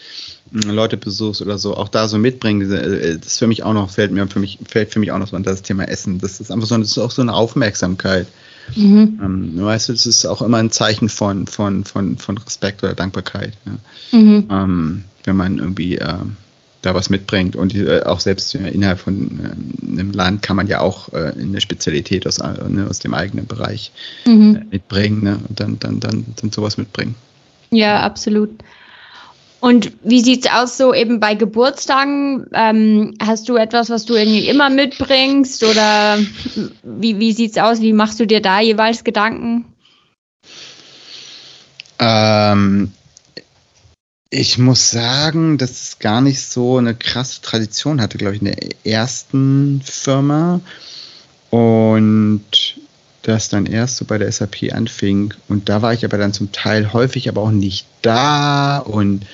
[0.52, 3.92] hm, Leute besuchst oder so, auch da so mitbringen, äh, das für mich auch noch
[3.92, 6.18] fällt mir für mich fällt für mich auch noch so an das Thema Essen.
[6.18, 8.26] Das ist einfach so, das ist auch so eine Aufmerksamkeit.
[8.76, 9.20] Mhm.
[9.24, 12.96] Ähm, weißt du, es ist auch immer ein Zeichen von, von, von, von Respekt oder
[12.96, 13.54] Dankbarkeit.
[13.68, 14.18] Ja.
[14.18, 14.48] Mhm.
[14.50, 16.16] Ähm, wenn man irgendwie äh,
[16.82, 17.56] da was mitbringt.
[17.56, 21.62] Und äh, auch selbst innerhalb von äh, einem Land kann man ja auch äh, eine
[21.62, 23.92] Spezialität aus, äh, ne, aus dem eigenen Bereich
[24.26, 24.56] mhm.
[24.56, 25.40] Äh, mitbringen ne?
[25.48, 27.16] und dann, dann, dann, dann sowas mitbringen.
[27.72, 28.52] Ja, absolut.
[29.60, 32.46] Und wie sieht es aus so eben bei Geburtstagen?
[32.54, 35.64] Ähm, hast du etwas, was du irgendwie immer mitbringst?
[35.64, 36.20] Oder
[36.84, 37.82] wie, wie sieht es aus?
[37.82, 39.66] Wie machst du dir da jeweils Gedanken?
[42.00, 42.92] Ähm,
[44.30, 48.48] ich muss sagen, dass es gar nicht so eine krasse Tradition hatte, glaube ich, in
[48.48, 50.60] der ersten Firma.
[51.50, 52.42] Und
[53.22, 55.34] das dann erst so bei der SAP anfing.
[55.48, 58.80] Und da war ich aber dann zum Teil häufig aber auch nicht da.
[58.80, 59.26] Und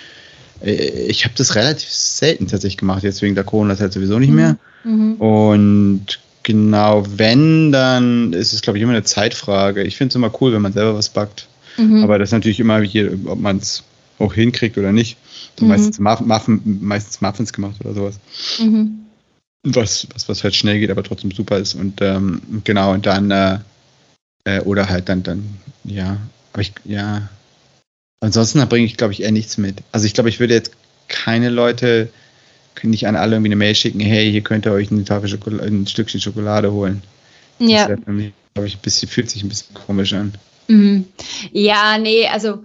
[0.62, 4.58] äh, ich habe das relativ selten tatsächlich gemacht, jetzt wegen der Corona-Zeit sowieso nicht mehr.
[4.84, 5.16] Mhm.
[5.16, 9.84] Und genau, wenn, dann ist es, glaube ich, immer eine Zeitfrage.
[9.84, 11.48] Ich finde es immer cool, wenn man selber was backt.
[11.78, 12.04] Mhm.
[12.04, 13.84] Aber das ist natürlich immer hier, ob man es
[14.24, 15.18] auch hinkriegt oder nicht.
[15.60, 15.68] Mhm.
[15.68, 18.20] Meistens, Muffin, meistens Muffins gemacht oder sowas.
[18.60, 19.00] Mhm.
[19.66, 21.76] Was, was, was halt schnell geht, aber trotzdem super ist.
[21.76, 23.60] Und ähm, genau, und dann, äh,
[24.44, 26.18] äh, oder halt dann, dann, ja,
[26.52, 27.30] aber ich, ja.
[28.20, 29.84] Ansonsten bringe ich, glaube ich, eher nichts mit.
[29.92, 30.72] Also ich glaube, ich würde jetzt
[31.08, 32.10] keine Leute,
[32.82, 35.68] nicht an alle irgendwie eine Mail schicken, hey, hier könnt ihr euch eine Tafel Schokolade,
[35.68, 37.02] ein Stückchen Schokolade holen.
[37.60, 37.88] Ja.
[37.88, 40.34] Das mich, glaube ich, ein bisschen, fühlt sich ein bisschen komisch an.
[40.68, 41.06] Mhm.
[41.52, 42.64] Ja, nee, also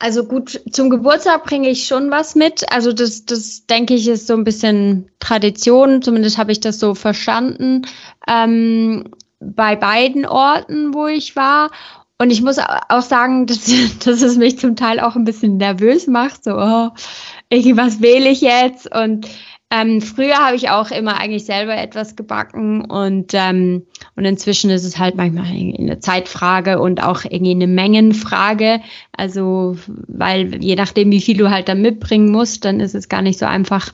[0.00, 2.72] also gut, zum Geburtstag bringe ich schon was mit.
[2.72, 6.00] Also das, das denke ich, ist so ein bisschen Tradition.
[6.00, 7.82] Zumindest habe ich das so verstanden
[8.26, 9.04] ähm,
[9.40, 11.70] bei beiden Orten, wo ich war.
[12.16, 13.66] Und ich muss auch sagen, dass,
[14.02, 16.44] dass es mich zum Teil auch ein bisschen nervös macht.
[16.44, 16.90] So, oh,
[17.50, 18.94] irgendwas wähle ich jetzt?
[18.94, 19.28] Und
[19.72, 24.84] ähm, früher habe ich auch immer eigentlich selber etwas gebacken und, ähm, und inzwischen ist
[24.84, 28.80] es halt manchmal eine Zeitfrage und auch irgendwie eine Mengenfrage.
[29.16, 29.76] Also,
[30.08, 33.38] weil je nachdem, wie viel du halt da mitbringen musst, dann ist es gar nicht
[33.38, 33.92] so einfach,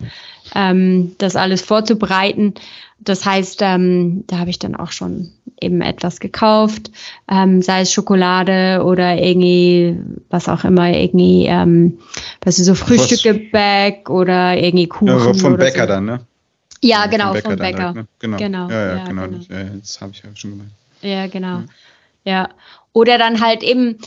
[0.55, 2.55] ähm, das alles vorzubereiten.
[2.99, 6.91] Das heißt, ähm, da habe ich dann auch schon eben etwas gekauft,
[7.31, 9.97] ähm, sei es Schokolade oder irgendwie,
[10.29, 11.99] was auch immer, irgendwie, ähm,
[12.43, 15.09] was ist so Frühstückgebäck oder irgendwie Kuchen.
[15.09, 15.89] Ja, vom Bäcker so.
[15.89, 16.21] dann, ne?
[16.83, 17.93] Ja, ja genau, vom Bäcker.
[17.93, 18.07] Direkt, ne?
[18.19, 18.37] Genau.
[18.37, 18.69] genau.
[18.69, 19.23] Ja, ja, ja genau.
[19.27, 19.39] genau.
[19.39, 20.71] Das, ja, das habe ich ja schon gemeint.
[21.03, 21.63] Ja, genau.
[22.25, 22.49] Ja.
[22.93, 23.99] Oder dann halt eben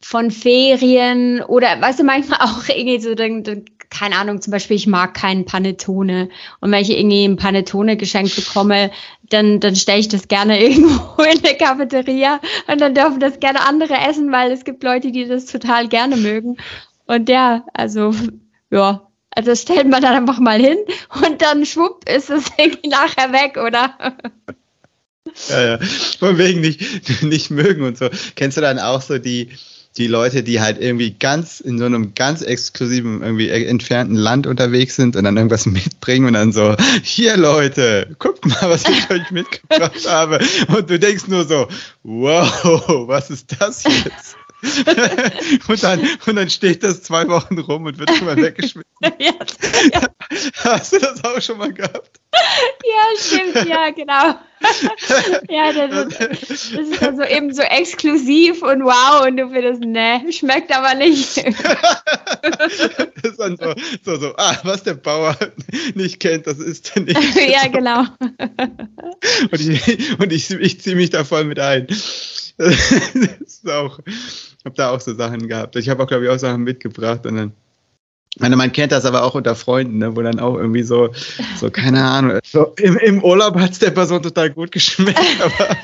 [0.00, 3.64] von Ferien oder weißt du manchmal auch irgendwie so dann, dann
[3.96, 6.28] keine Ahnung, zum Beispiel, ich mag keinen Panettone.
[6.60, 8.90] Und wenn ich irgendwie ein Panettone geschenkt bekomme,
[9.30, 13.66] dann, dann stelle ich das gerne irgendwo in der Cafeteria und dann dürfen das gerne
[13.66, 16.56] andere essen, weil es gibt Leute, die das total gerne mögen.
[17.06, 18.14] Und ja, also,
[18.70, 20.78] ja, also das stellt man dann einfach mal hin
[21.22, 23.96] und dann schwupp ist es irgendwie nachher weg, oder?
[25.48, 25.78] Ja, ja.
[26.18, 26.82] Von wegen nicht,
[27.22, 28.08] nicht mögen und so.
[28.36, 29.50] Kennst du dann auch so die,
[29.96, 34.96] die Leute, die halt irgendwie ganz in so einem ganz exklusiven, irgendwie entfernten Land unterwegs
[34.96, 39.30] sind und dann irgendwas mitbringen und dann so, hier Leute, guckt mal, was ich euch
[39.30, 40.40] mitgebracht habe.
[40.76, 41.68] Und du denkst nur so,
[42.02, 42.50] wow,
[43.06, 44.36] was ist das jetzt?
[45.68, 48.90] Und, dann, und dann steht das zwei Wochen rum und wird schon mal weggeschmissen.
[49.18, 49.32] ja,
[49.92, 50.00] ja.
[50.64, 52.20] Hast du das auch schon mal gehabt?
[52.32, 54.38] Ja, stimmt, ja, genau.
[55.48, 56.14] ja, das
[56.50, 60.74] ist, das ist dann so eben so exklusiv und wow, und du findest, ne, schmeckt
[60.74, 61.36] aber nicht.
[61.36, 61.44] das
[63.22, 63.74] ist dann so,
[64.04, 65.36] so, so, ah, was der Bauer
[65.94, 67.34] nicht kennt, das ist er nicht.
[67.34, 68.04] ja, genau.
[69.50, 71.86] und ich, und ich, ich ziehe mich da voll mit ein.
[72.56, 72.92] Das
[73.40, 73.98] ist auch,
[74.64, 75.76] habe da auch so Sachen gehabt.
[75.76, 77.52] Ich habe auch, glaube ich, auch Sachen mitgebracht und dann
[78.38, 81.10] meine, man kennt das aber auch unter Freunden, ne, wo dann auch irgendwie so,
[81.56, 85.76] so keine Ahnung, so im, im Urlaub hat es der Person total gut geschmeckt, aber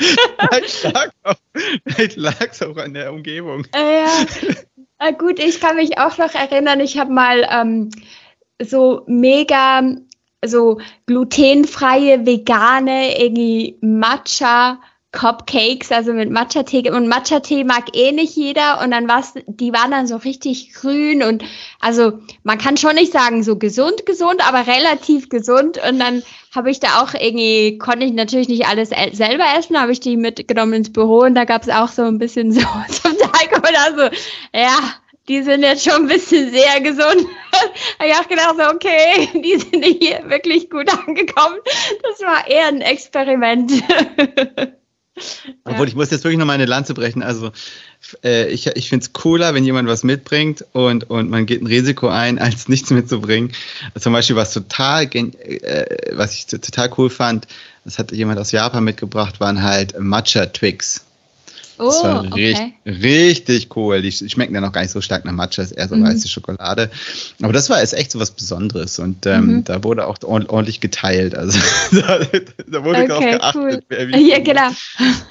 [1.87, 3.65] vielleicht lag es auch, auch, an der Umgebung.
[3.73, 4.55] Äh, ja.
[4.99, 7.91] Na gut, ich kann mich auch noch erinnern, ich habe mal ähm,
[8.61, 9.83] so mega
[10.45, 14.81] so glutenfreie, vegane, irgendwie Matcha
[15.13, 16.91] Cupcakes, also mit Matcha-Tee.
[16.91, 18.81] Und Matcha-Tee mag eh nicht jeder.
[18.83, 21.23] Und dann war's, die waren dann so richtig grün.
[21.23, 21.45] Und
[21.81, 25.81] also man kann schon nicht sagen, so gesund, gesund, aber relativ gesund.
[25.89, 26.23] Und dann
[26.55, 30.17] habe ich da auch irgendwie, konnte ich natürlich nicht alles selber essen, habe ich die
[30.17, 34.11] mitgenommen ins Büro und da gab es auch so ein bisschen so zum Tag oder
[34.11, 34.17] so,
[34.53, 34.79] ja,
[35.29, 37.27] die sind jetzt schon ein bisschen sehr gesund.
[37.99, 41.59] habe ich auch gedacht, so, okay, die sind hier wirklich gut angekommen.
[42.03, 43.73] Das war eher ein Experiment.
[45.65, 47.23] Obwohl, ich muss jetzt wirklich noch mal eine Lanze brechen.
[47.23, 47.53] Also,
[48.25, 51.67] äh, ich, ich finde es cooler, wenn jemand was mitbringt und, und man geht ein
[51.67, 53.53] Risiko ein, als nichts mitzubringen.
[53.99, 57.47] Zum Beispiel, was total, äh, was ich total cool fand,
[57.85, 61.05] das hat jemand aus Japan mitgebracht, waren halt Matcha Twix.
[61.81, 62.73] Oh, das war okay.
[62.85, 64.03] richtig, richtig cool.
[64.03, 66.05] Die schmecken ja noch gar nicht so stark nach Matcha, ist eher so mhm.
[66.05, 66.91] weiße Schokolade.
[67.43, 69.65] Aber das war ist echt so was Besonderes und ähm, mhm.
[69.65, 71.35] da wurde auch ordentlich geteilt.
[71.35, 71.59] Also
[71.93, 72.21] da,
[72.67, 73.85] da, wurde okay, auch geachtet.
[73.91, 74.21] Cool.
[74.21, 74.71] ja, genau.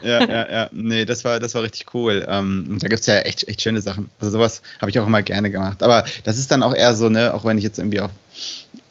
[0.04, 0.70] Ja, ja, ja.
[0.72, 2.26] Nee, das war, das war richtig cool.
[2.28, 4.10] Ähm, da gibt es ja echt, echt schöne Sachen.
[4.20, 5.84] Also sowas habe ich auch immer gerne gemacht.
[5.84, 8.10] Aber das ist dann auch eher so, ne, auch wenn ich jetzt irgendwie auch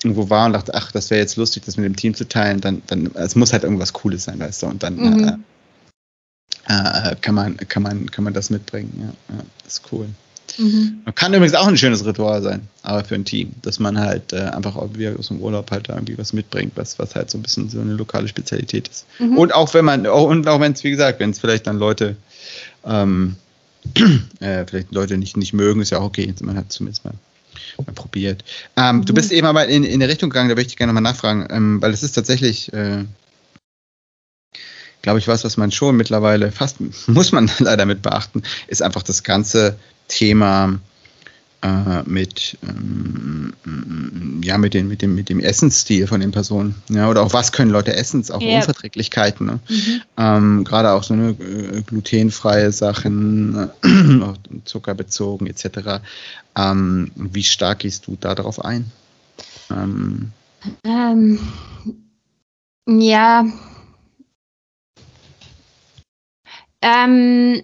[0.02, 2.60] irgendwo war und dachte, ach, das wäre jetzt lustig, das mit dem Team zu teilen,
[2.60, 5.44] dann, dann, es muss halt irgendwas Cooles sein, weißt du, und dann mhm.
[6.68, 8.92] Äh, äh, kann, man, kann, man, kann man das mitbringen.
[9.00, 10.08] Ja, ja ist cool.
[10.58, 11.02] Mhm.
[11.14, 14.40] Kann übrigens auch ein schönes Ritual sein, aber für ein Team, dass man halt äh,
[14.40, 17.42] einfach auch wie aus dem Urlaub halt irgendwie was mitbringt, was, was halt so ein
[17.42, 19.06] bisschen so eine lokale Spezialität ist.
[19.18, 19.38] Mhm.
[19.38, 22.16] Und auch wenn man, und auch wenn es, wie gesagt, wenn es vielleicht dann Leute,
[22.84, 23.36] ähm,
[24.40, 27.14] äh, vielleicht Leute nicht, nicht mögen, ist ja auch okay, man hat zumindest mal,
[27.78, 28.42] mal probiert.
[28.76, 29.04] Ähm, mhm.
[29.04, 31.46] Du bist eben aber in, in der Richtung gegangen, da möchte ich gerne nochmal nachfragen,
[31.50, 33.04] ähm, weil es ist tatsächlich, äh,
[35.08, 39.02] glaube ich, was, was man schon mittlerweile fast, muss man leider mit beachten, ist einfach
[39.02, 40.78] das ganze Thema
[41.62, 43.54] äh, mit, ähm,
[44.44, 46.74] ja, mit, den, mit, dem, mit dem Essensstil von den Personen.
[46.90, 48.58] Ja, oder auch was können Leute essen, auch yeah.
[48.58, 49.46] Unverträglichkeiten.
[49.46, 49.60] Ne?
[49.70, 50.02] Mhm.
[50.18, 56.02] Ähm, Gerade auch so eine äh, glutenfreie Sachen, äh, zuckerbezogen etc.
[56.54, 58.90] Ähm, wie stark gehst du da drauf ein?
[59.70, 60.32] Ähm,
[60.84, 61.38] ähm
[62.86, 63.46] ja.
[66.82, 67.62] Ähm,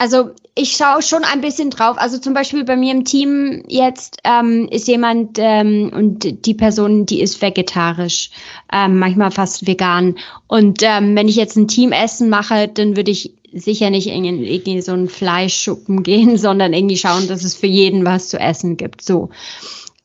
[0.00, 1.98] also ich schaue schon ein bisschen drauf.
[1.98, 7.04] Also zum Beispiel bei mir im Team jetzt ähm, ist jemand ähm, und die Person,
[7.04, 8.30] die ist vegetarisch,
[8.72, 10.16] ähm, manchmal fast vegan.
[10.46, 14.80] Und ähm, wenn ich jetzt ein Teamessen mache, dann würde ich sicher nicht in irgendwie
[14.80, 19.02] so einen Fleischschuppen gehen, sondern irgendwie schauen, dass es für jeden was zu essen gibt.
[19.02, 19.28] So.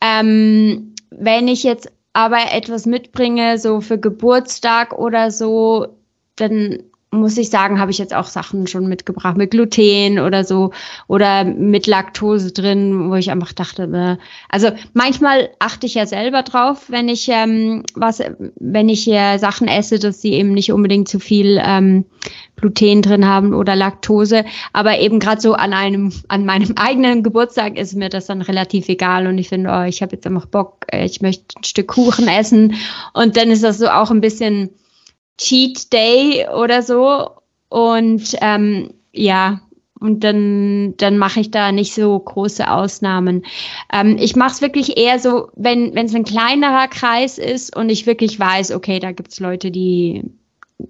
[0.01, 5.87] Ähm, wenn ich jetzt aber etwas mitbringe, so für Geburtstag oder so,
[6.35, 6.79] dann
[7.11, 9.37] muss ich sagen, habe ich jetzt auch Sachen schon mitgebracht.
[9.37, 10.71] Mit Gluten oder so.
[11.07, 16.85] Oder mit Laktose drin, wo ich einfach dachte, also manchmal achte ich ja selber drauf,
[16.89, 18.21] wenn ich ähm, was,
[18.55, 22.05] wenn ich äh, Sachen esse, dass sie eben nicht unbedingt zu viel ähm,
[22.57, 27.77] Gluten drin haben oder Laktose, aber eben gerade so an einem, an meinem eigenen Geburtstag
[27.77, 29.27] ist mir das dann relativ egal.
[29.27, 32.27] Und ich finde, oh, ich habe jetzt einfach Bock, äh, ich möchte ein Stück Kuchen
[32.27, 32.75] essen.
[33.13, 34.71] Und dann ist das so auch ein bisschen
[35.37, 37.31] Cheat Day oder so.
[37.69, 39.61] Und ähm, ja,
[39.99, 43.45] und dann, dann mache ich da nicht so große Ausnahmen.
[43.91, 48.05] Ähm, ich mache es wirklich eher so, wenn es ein kleinerer Kreis ist und ich
[48.05, 50.23] wirklich weiß, okay, da gibt es Leute, die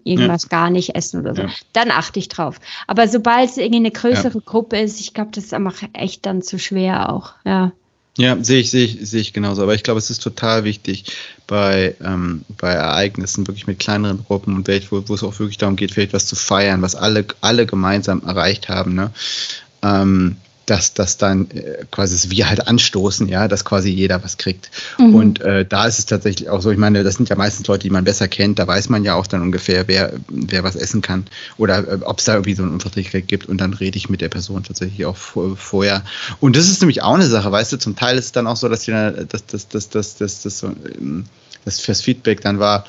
[0.04, 0.50] irgendwas ja.
[0.50, 1.50] gar nicht essen oder so, ja.
[1.74, 2.60] dann achte ich drauf.
[2.88, 4.44] Aber sobald es irgendwie eine größere ja.
[4.44, 7.72] Gruppe ist, ich glaube, das ist einfach echt dann zu schwer auch, ja.
[8.18, 9.64] Ja, sehe ich, sehe ich, sehe ich genauso.
[9.64, 11.06] Aber ich glaube, es ist total wichtig
[11.48, 15.76] bei, ähm, bei Ereignissen, wirklich mit kleineren Gruppen und wo, wo es auch wirklich darum
[15.76, 18.96] geht, vielleicht was zu feiern, was alle, alle gemeinsam erreicht haben.
[18.96, 19.12] Ne?
[19.84, 24.72] Ähm, dass das dann äh, quasi wir halt anstoßen, ja, dass quasi jeder was kriegt.
[24.98, 25.16] Mhm.
[25.16, 27.84] Und äh, da ist es tatsächlich auch so, ich meine, das sind ja meistens Leute,
[27.84, 31.02] die man besser kennt, da weiß man ja auch dann ungefähr, wer, wer was essen
[31.02, 31.26] kann
[31.58, 34.22] oder äh, ob es da irgendwie so eine Unverträglichkeit gibt und dann rede ich mit
[34.22, 36.04] der Person tatsächlich auch vorher.
[36.40, 38.58] Und das ist nämlich auch eine Sache, weißt du, zum Teil ist es dann auch
[38.58, 41.26] so, dass die, dass, dass, dass, dass, dass, dass, so, ähm,
[41.66, 42.86] das fürs Feedback dann war,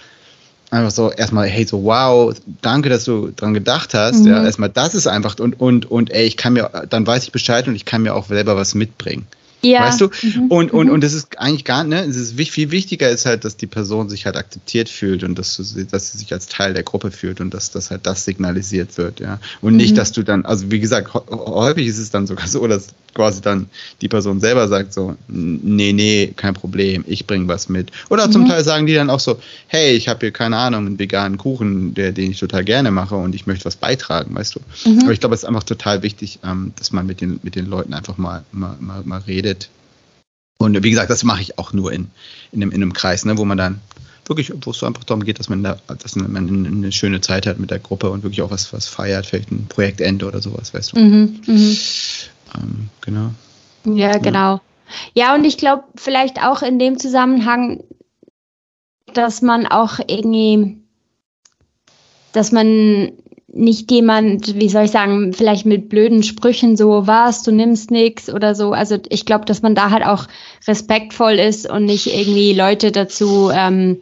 [0.71, 4.21] einfach so erstmal, hey, so wow, danke, dass du dran gedacht hast.
[4.21, 4.27] Mhm.
[4.29, 7.33] Ja, erstmal das ist einfach und und und ey, ich kann mir, dann weiß ich
[7.33, 9.27] Bescheid und ich kann mir auch selber was mitbringen.
[9.63, 9.81] Ja.
[9.85, 10.09] Weißt du?
[10.23, 10.47] Mhm.
[10.49, 10.93] Und, und, mhm.
[10.93, 13.67] und das ist eigentlich gar nicht, ne, es ist viel wichtiger ist halt, dass die
[13.67, 17.11] Person sich halt akzeptiert fühlt und dass, du, dass sie sich als Teil der Gruppe
[17.11, 19.41] fühlt und dass, dass halt das signalisiert wird, ja.
[19.61, 19.79] Und mhm.
[19.79, 23.41] nicht, dass du dann, also wie gesagt, häufig ist es dann sogar so, dass quasi
[23.41, 23.67] dann
[24.03, 27.91] die Person selber sagt so, nee, nee, kein Problem, ich bringe was mit.
[28.11, 28.33] Oder mhm.
[28.33, 31.39] zum Teil sagen die dann auch so, hey, ich habe hier keine Ahnung, einen veganen
[31.39, 34.91] Kuchen, der, den ich total gerne mache und ich möchte was beitragen, weißt du.
[34.91, 35.01] Mhm.
[35.01, 37.67] Aber ich glaube, es ist einfach total wichtig, ähm, dass man mit den, mit den
[37.67, 39.46] Leuten einfach mal, mal, mal, mal redet.
[40.59, 42.11] Und wie gesagt, das mache ich auch nur in,
[42.53, 43.81] in, einem, in einem Kreis, ne, wo man dann
[44.27, 47.47] wirklich, wo es so einfach darum geht, dass man da, dass man eine schöne Zeit
[47.47, 50.73] hat mit der Gruppe und wirklich auch was, was feiert, vielleicht ein Projektende oder sowas,
[50.75, 51.01] weißt du.
[51.01, 51.77] Mhm, mh.
[52.55, 53.31] Ähm, genau.
[53.85, 54.61] Ja, genau.
[55.15, 57.83] Ja, und ich glaube, vielleicht auch in dem Zusammenhang,
[59.13, 60.77] dass man auch irgendwie,
[62.33, 63.13] dass man
[63.57, 68.33] nicht jemand, wie soll ich sagen, vielleicht mit blöden Sprüchen so, was, du nimmst nichts
[68.33, 68.73] oder so.
[68.73, 70.27] Also ich glaube, dass man da halt auch
[70.67, 74.01] respektvoll ist und nicht irgendwie Leute dazu ähm,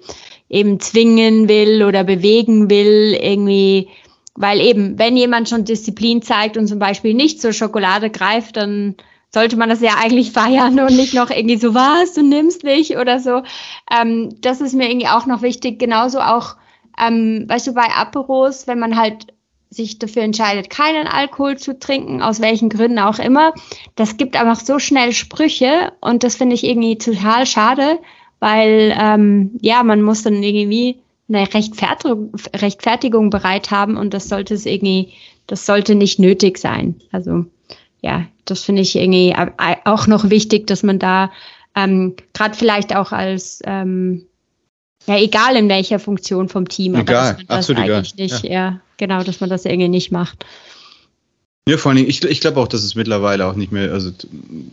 [0.48, 3.88] eben zwingen will oder bewegen will, irgendwie
[4.36, 8.96] weil eben, wenn jemand schon Disziplin zeigt und zum Beispiel nicht zur Schokolade greift, dann
[9.32, 12.96] sollte man das ja eigentlich feiern und nicht noch irgendwie so, was, du nimmst nicht
[12.96, 13.42] oder so.
[13.90, 15.78] Ähm, das ist mir irgendwie auch noch wichtig.
[15.78, 16.56] Genauso auch,
[16.98, 19.33] ähm, weißt du, bei Aperos, wenn man halt
[19.74, 23.52] sich dafür entscheidet, keinen Alkohol zu trinken, aus welchen Gründen auch immer,
[23.96, 27.98] das gibt einfach so schnell Sprüche und das finde ich irgendwie total schade,
[28.40, 34.54] weil ähm, ja, man muss dann irgendwie eine Rechtfertigung, Rechtfertigung bereit haben und das sollte
[34.54, 35.12] es irgendwie,
[35.46, 37.00] das sollte nicht nötig sein.
[37.12, 37.46] Also
[38.02, 39.34] ja, das finde ich irgendwie
[39.84, 41.30] auch noch wichtig, dass man da
[41.74, 44.26] ähm, gerade vielleicht auch als ähm,
[45.06, 48.26] ja, egal in welcher Funktion vom Team, egal, aber dass man das absolut eigentlich egal.
[48.26, 48.50] nicht, ja.
[48.52, 50.44] ja, genau, dass man das irgendwie nicht macht.
[51.66, 54.12] Ja, vor allem, ich, ich glaube auch, dass es mittlerweile auch nicht mehr, also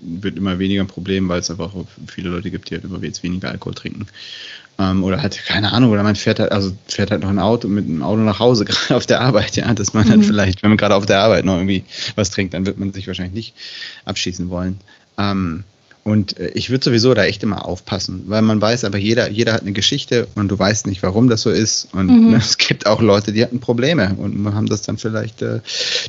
[0.02, 1.72] wird immer weniger ein Problem, weil es einfach
[2.08, 4.08] viele Leute gibt, die halt immer jetzt weniger Alkohol trinken.
[4.78, 7.70] Ähm, oder halt, keine Ahnung, oder man fährt halt, also fährt halt noch ein Auto
[7.70, 10.12] mit einem Auto nach Hause, gerade auf der Arbeit, ja, dass man mhm.
[10.12, 12.92] dann vielleicht, wenn man gerade auf der Arbeit noch irgendwie was trinkt, dann wird man
[12.92, 13.54] sich wahrscheinlich nicht
[14.04, 14.78] abschießen wollen.
[15.18, 15.64] Ähm,
[16.04, 19.54] und äh, ich würde sowieso da echt immer aufpassen, weil man weiß aber, jeder, jeder
[19.54, 21.90] hat eine Geschichte und du weißt nicht, warum das so ist.
[21.94, 22.32] Und mhm.
[22.32, 25.60] ne, es gibt auch Leute, die hatten Probleme und haben das dann vielleicht äh,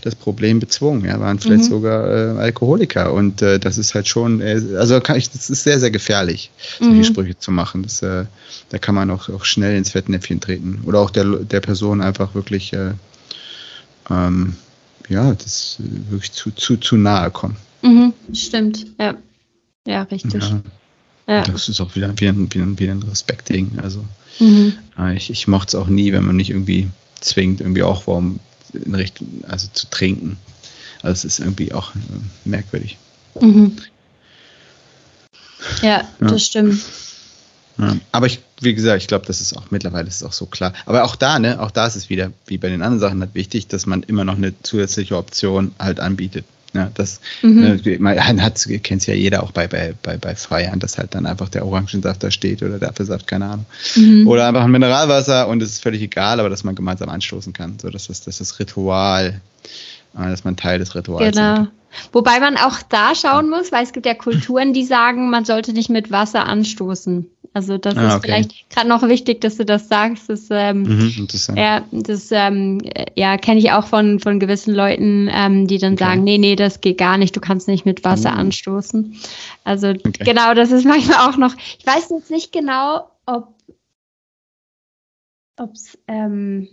[0.03, 1.69] das Problem bezwungen, ja, waren vielleicht mhm.
[1.69, 3.13] sogar äh, Alkoholiker.
[3.13, 6.51] Und äh, das ist halt schon, äh, also kann ich, das ist sehr, sehr gefährlich,
[6.79, 7.05] solche mhm.
[7.05, 7.83] Sprüche zu machen.
[7.83, 8.25] Das, äh,
[8.71, 10.83] da kann man auch, auch schnell ins Fettnäpfchen treten.
[10.87, 12.73] Oder auch der, der Person einfach wirklich
[14.11, 14.57] ähm,
[15.09, 15.77] ja, das
[16.09, 17.57] wirklich zu, zu, zu nahe kommen.
[17.83, 19.17] Mhm, stimmt, ja.
[19.87, 20.43] Ja, richtig.
[20.43, 20.63] Ja.
[21.27, 21.43] Ja.
[21.43, 23.79] Das ist auch wieder, wieder, wieder, wieder ein Respektding.
[23.81, 24.05] Also
[24.41, 24.75] mhm.
[24.99, 26.89] Äh, ich, ich mochte es auch nie, wenn man nicht irgendwie
[27.21, 28.41] zwingt, irgendwie auch warum
[28.73, 30.37] in Richtung, also zu trinken.
[31.03, 31.99] Also es ist irgendwie auch äh,
[32.45, 32.99] merkwürdig.
[33.41, 33.77] Mhm.
[35.81, 36.83] Ja, ja, das stimmt.
[37.79, 37.97] Ja.
[38.11, 40.73] Aber ich, wie gesagt, ich glaube, das ist auch mittlerweile ist auch so klar.
[40.87, 43.35] Aber auch da, ne, auch da ist es wieder, wie bei den anderen Sachen, halt
[43.35, 46.45] wichtig, dass man immer noch eine zusätzliche Option halt anbietet.
[46.75, 47.81] Ja, das mhm.
[47.85, 51.27] äh, man hat, kennt ja jeder auch bei, bei, bei, bei Feiern, dass halt dann
[51.27, 53.67] einfach der Orangensaft da steht oder der Apfelsaft, keine Ahnung.
[53.95, 54.27] Mhm.
[54.27, 57.79] Oder einfach ein Mineralwasser und es ist völlig egal, aber dass man gemeinsam anstoßen kann.
[57.81, 59.41] So, dass das, das, das Ritual,
[60.17, 61.57] äh, dass man Teil des Rituals genau.
[61.57, 61.71] Sind.
[62.13, 65.75] Wobei man auch da schauen muss, weil es gibt ja Kulturen, die sagen, man sollte
[65.75, 67.27] nicht mit Wasser anstoßen.
[67.55, 68.23] Also das ah, ist okay.
[68.25, 70.31] vielleicht gerade noch wichtig, dass du das sagst.
[70.31, 72.81] Das, ähm, mhm, ja, das ähm,
[73.15, 76.05] ja, kenne ich auch von, von gewissen Leuten, ähm, die dann okay.
[76.05, 78.39] sagen, nee, nee, das geht gar nicht, du kannst nicht mit Wasser mhm.
[78.39, 79.17] anstoßen.
[79.65, 80.25] Also okay.
[80.25, 83.55] genau, das ist manchmal auch noch, ich weiß jetzt nicht genau, ob
[85.75, 86.69] es ähm,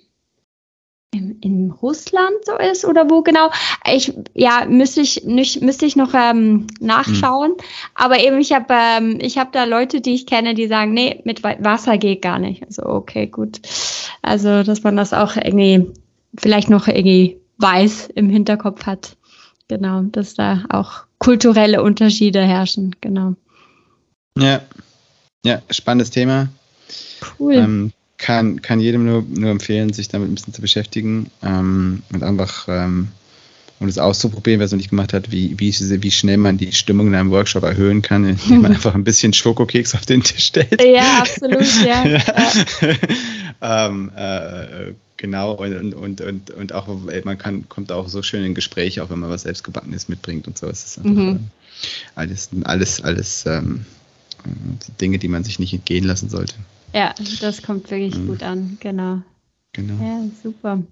[1.12, 3.52] in, in Russland so ist oder wo genau.
[3.92, 7.52] Ich ja müsste ich nicht müsste ich noch ähm, nachschauen.
[7.52, 7.64] Mhm.
[7.96, 11.22] Aber eben ich habe ähm, ich habe da Leute, die ich kenne, die sagen, nee,
[11.26, 12.64] mit Wasser geht gar nicht.
[12.64, 13.60] Also okay, gut.
[14.22, 15.92] Also dass man das auch irgendwie
[16.38, 19.16] vielleicht noch irgendwie weiß im Hinterkopf hat.
[19.68, 22.96] Genau, dass da auch kulturelle Unterschiede herrschen.
[23.02, 23.36] Genau.
[24.38, 24.62] Ja,
[25.44, 26.50] ja, spannendes Thema.
[27.40, 27.54] Cool.
[27.54, 32.22] Ähm, kann, kann jedem nur, nur empfehlen, sich damit ein bisschen zu beschäftigen ähm, und
[32.22, 33.08] einfach ähm,
[33.80, 36.74] um es auszuprobieren, wer es noch nicht gemacht hat, wie, wie, wie schnell man die
[36.74, 40.48] Stimmung in einem Workshop erhöhen kann, indem man einfach ein bisschen Schokokeks auf den Tisch
[40.48, 40.82] stellt.
[40.84, 42.06] Ja, absolut, ja.
[43.62, 43.88] ja.
[43.88, 46.88] ähm, äh, genau, und, und, und, und auch
[47.24, 50.58] man kann, kommt auch so schön in Gespräche, auch wenn man was selbstgebackenes mitbringt und
[50.58, 50.68] so.
[50.68, 51.48] Es ist einfach mhm.
[52.16, 53.86] alles, alles, alles ähm,
[55.00, 56.56] Dinge, die man sich nicht entgehen lassen sollte.
[56.94, 58.28] Ja, das kommt wirklich mhm.
[58.28, 59.22] gut an, genau.
[59.74, 60.04] Genau.
[60.04, 60.84] Ja, super.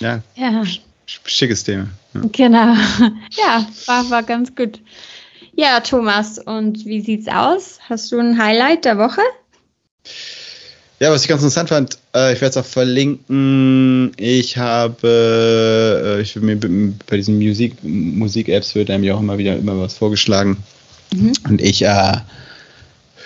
[0.00, 0.22] Ja.
[0.36, 0.64] ja.
[1.06, 1.88] Schickes Thema.
[2.14, 2.20] Ja.
[2.32, 2.74] Genau.
[3.36, 4.80] Ja, war, war ganz gut.
[5.56, 7.78] Ja, Thomas, und wie sieht's aus?
[7.88, 9.20] Hast du ein Highlight der Woche?
[11.00, 14.12] Ja, was ich ganz interessant fand, äh, ich werde es auch verlinken.
[14.16, 19.56] Ich habe, äh, ich mir bei diesen Musik, Musik-Apps wird einem ja auch immer wieder
[19.56, 20.62] immer was vorgeschlagen.
[21.12, 21.32] Mhm.
[21.48, 22.16] Und ich äh,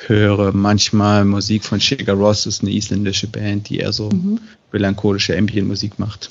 [0.08, 4.40] höre manchmal Musik von Shiga Ross, das ist eine isländische Band, die eher so mhm.
[4.72, 6.30] melancholische Ambient-Musik macht.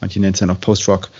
[0.00, 1.10] Manche nennen es ja noch Post-Rock.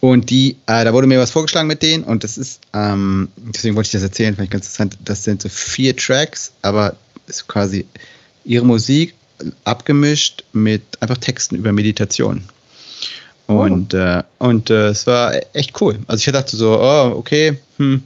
[0.00, 3.76] Und die, äh, da wurde mir was vorgeschlagen mit denen und das ist, ähm, deswegen
[3.76, 4.98] wollte ich das erzählen, fand ich ganz interessant.
[5.04, 6.96] Das sind so vier Tracks, aber
[7.26, 7.86] ist quasi
[8.44, 9.14] ihre Musik
[9.64, 12.44] abgemischt mit einfach Texten über Meditation.
[13.46, 13.96] Und, oh.
[13.96, 15.98] äh, und äh, es war echt cool.
[16.06, 18.02] Also ich dachte so, oh, okay, hm,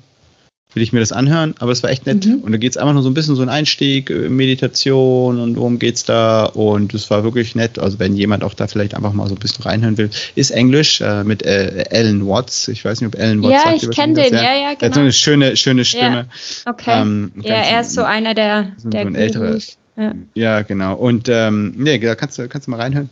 [0.74, 2.26] will ich mir das anhören, aber es war echt nett.
[2.26, 2.40] Mhm.
[2.42, 5.56] Und da geht es einfach nur so ein bisschen so ein Einstieg, äh, Meditation und
[5.56, 6.44] worum geht's da?
[6.44, 7.78] Und es war wirklich nett.
[7.78, 11.00] Also wenn jemand auch da vielleicht einfach mal so ein bisschen reinhören will, ist Englisch
[11.00, 12.68] äh, mit äh, Alan Watts.
[12.68, 14.80] Ich weiß nicht, ob Alan Watts Ja, ich kenne den, ja, ja, genau.
[14.80, 16.26] Er hat so eine schöne, schöne Stimme.
[16.64, 16.72] Ja.
[16.72, 17.00] Okay.
[17.02, 19.58] Ähm, ja, er ist so einer der, der so ein älterer.
[19.96, 20.12] Ja.
[20.34, 20.62] ja.
[20.62, 20.94] genau.
[20.94, 23.10] Und ähm, nee, da kannst du, kannst du mal reinhören.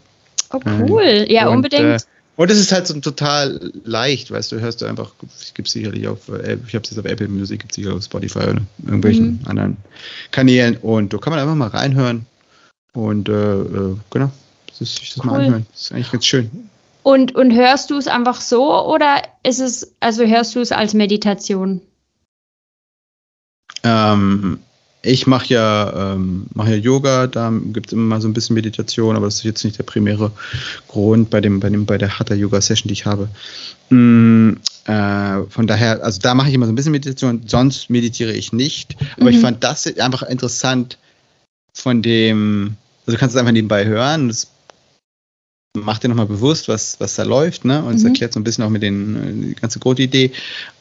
[0.52, 1.26] Oh, cool.
[1.28, 1.82] ja, und, unbedingt.
[1.82, 1.98] Äh,
[2.36, 5.12] und es ist halt so total leicht, weißt du, hörst du einfach,
[5.54, 8.02] gebe sicherlich auf, äh, ich habe es jetzt auf Apple Music, gibt es sicher auf
[8.02, 9.46] Spotify oder irgendwelchen mhm.
[9.46, 9.76] anderen
[10.30, 12.26] Kanälen und da kann man einfach mal reinhören
[12.94, 14.30] und äh, äh genau,
[14.72, 15.26] sich das cool.
[15.30, 15.66] mal anhören.
[15.72, 16.68] Das ist eigentlich ganz schön.
[17.02, 20.94] Und, und hörst du es einfach so oder ist es, also hörst du es als
[20.94, 21.80] Meditation?
[23.82, 24.60] Ähm,
[25.02, 28.54] ich mache ja, ähm, mach ja Yoga, da gibt es immer mal so ein bisschen
[28.54, 30.30] Meditation, aber das ist jetzt nicht der primäre
[30.88, 33.28] Grund bei dem, bei dem, bei der Hatha Yoga Session, die ich habe.
[33.90, 34.52] Mm,
[34.84, 38.52] äh, von daher, also da mache ich immer so ein bisschen Meditation, sonst meditiere ich
[38.52, 38.96] nicht.
[39.16, 39.36] Aber mhm.
[39.36, 40.98] ich fand das einfach interessant
[41.74, 44.28] von dem, also du kannst es einfach nebenbei hören.
[44.28, 44.48] Das
[45.76, 47.82] macht dir nochmal bewusst, was, was da läuft, ne?
[47.82, 48.08] Und es mhm.
[48.08, 50.32] erklärt so ein bisschen auch mit den, äh, die ganze Grundidee.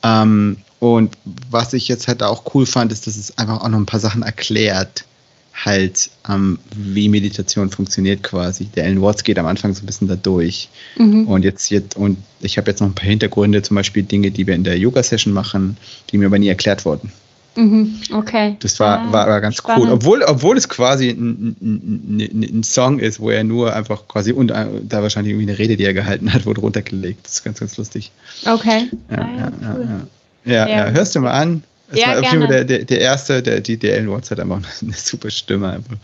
[0.04, 1.16] Ähm, und
[1.52, 4.00] was ich jetzt halt auch cool fand, ist, dass es einfach auch noch ein paar
[4.00, 5.06] Sachen erklärt
[5.54, 8.66] halt, ähm, wie Meditation funktioniert quasi.
[8.66, 10.70] Der Alan Watts geht am Anfang so ein bisschen da durch.
[10.98, 11.28] Mhm.
[11.28, 14.48] Und jetzt, jetzt, und ich habe jetzt noch ein paar Hintergründe, zum Beispiel Dinge, die
[14.48, 15.78] wir in der Yoga-Session machen,
[16.10, 17.12] die mir aber nie erklärt wurden.
[17.56, 18.56] Mhm, okay.
[18.62, 19.86] Das war, ah, war, war ganz spannend.
[19.86, 19.92] cool.
[19.92, 24.50] Obwohl, obwohl es quasi ein, ein, ein, Song ist, wo er nur einfach quasi und
[24.50, 27.24] äh, da wahrscheinlich irgendwie eine Rede, die er gehalten hat, wurde runtergelegt.
[27.26, 28.12] Das ist ganz, ganz lustig.
[28.46, 28.90] Okay.
[29.12, 30.08] Ja, ah, ja, cool.
[30.46, 31.64] Ja, ja, ja, hörst du mal an.
[31.90, 32.48] Das ja, war gerne.
[32.48, 35.72] Der, der, der erste, der, die, der Ellen Watts hat einfach eine super Stimme.
[35.72, 35.98] Einfach.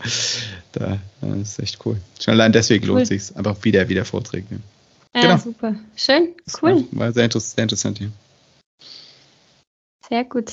[0.72, 1.96] Da, das ist echt cool.
[2.20, 2.96] Schon allein deswegen cool.
[2.96, 4.50] lohnt es sich einfach wieder, wieder vorträgt.
[4.50, 4.60] Ne?
[5.14, 5.38] Ja, genau.
[5.38, 5.74] super.
[5.96, 6.84] Schön, cool.
[6.92, 8.12] War, war sehr, interessant, sehr interessant hier.
[10.08, 10.52] Sehr gut.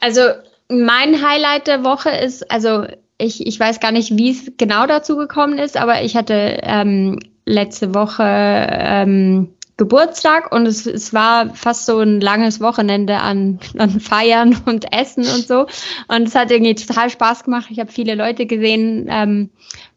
[0.00, 0.20] Also
[0.68, 2.86] mein Highlight der Woche ist, also
[3.18, 7.18] ich, ich weiß gar nicht, wie es genau dazu gekommen ist, aber ich hatte ähm,
[7.44, 13.98] letzte Woche ähm, Geburtstag und es, es war fast so ein langes Wochenende an, an
[13.98, 15.60] Feiern und Essen und so.
[16.06, 17.68] Und es hat irgendwie total Spaß gemacht.
[17.70, 19.48] Ich habe viele Leute gesehen, ähm,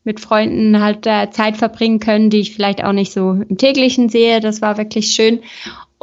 [0.05, 4.07] mit Freunden halt äh, Zeit verbringen können, die ich vielleicht auch nicht so im täglichen
[4.07, 4.39] sehe.
[4.39, 5.41] Das war wirklich schön.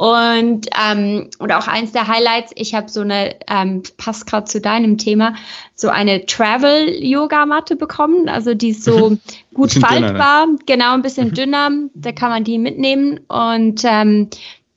[0.01, 4.59] Und ähm, oder auch eins der Highlights, ich habe so eine, ähm, passt gerade zu
[4.59, 5.35] deinem Thema,
[5.75, 8.27] so eine Travel-Yoga-Matte bekommen.
[8.27, 9.15] Also die ist so
[9.53, 10.59] gut faltbar, dünner, ne?
[10.65, 11.33] genau, ein bisschen mhm.
[11.35, 11.69] dünner.
[11.93, 13.19] Da kann man die mitnehmen.
[13.27, 14.29] Und ähm,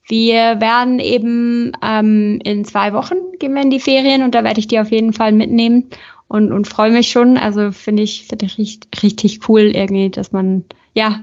[0.07, 4.61] wir werden eben ähm, in zwei Wochen gehen wir in die Ferien und da werde
[4.61, 5.89] ich die auf jeden Fall mitnehmen
[6.29, 7.39] und, und freue mich schon.
[7.39, 11.21] Also finde ich, finde ich richtig, richtig cool irgendwie, dass man, ja,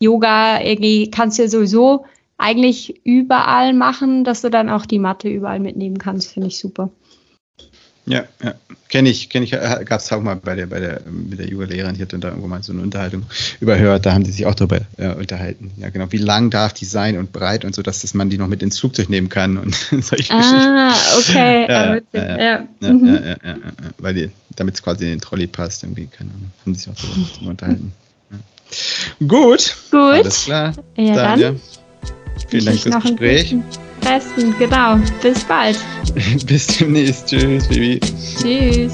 [0.00, 2.06] Yoga irgendwie kannst du ja sowieso
[2.44, 6.90] eigentlich überall machen, dass du dann auch die Matte überall mitnehmen kannst, finde ich super.
[8.06, 8.54] Ja, ja.
[8.90, 11.48] kenne ich, kenne ich, äh, gab es auch mal bei der, bei der, mit der
[11.48, 13.22] Yoga-Lehrerin, ich hatte da irgendwo mal so eine Unterhaltung
[13.60, 15.72] überhört, da haben die sich auch darüber äh, unterhalten.
[15.78, 16.12] Ja, genau.
[16.12, 18.62] Wie lang darf die sein und breit und so, dass das man die noch mit
[18.62, 21.66] ins Flugzeug nehmen kann und solche ah, okay.
[21.66, 22.38] Ja, ja, ja,
[22.80, 23.06] ja, mhm.
[23.06, 23.56] ja, ja,
[23.96, 26.94] weil die, damit es quasi in den Trolley passt, irgendwie, keine Ahnung, haben sich auch
[26.94, 27.92] darüber unterhalten.
[29.26, 29.76] Gut.
[29.90, 30.00] Gut.
[30.00, 30.74] Alles klar.
[30.96, 31.40] Ja, dann.
[31.40, 31.60] dann.
[32.48, 33.56] Vielen Dank fürs Gespräch.
[34.00, 34.98] Besten, genau.
[35.22, 35.78] Bis bald.
[36.46, 37.28] Bis demnächst.
[37.28, 38.00] Tschüss, Bibi.
[38.00, 38.92] Tschüss.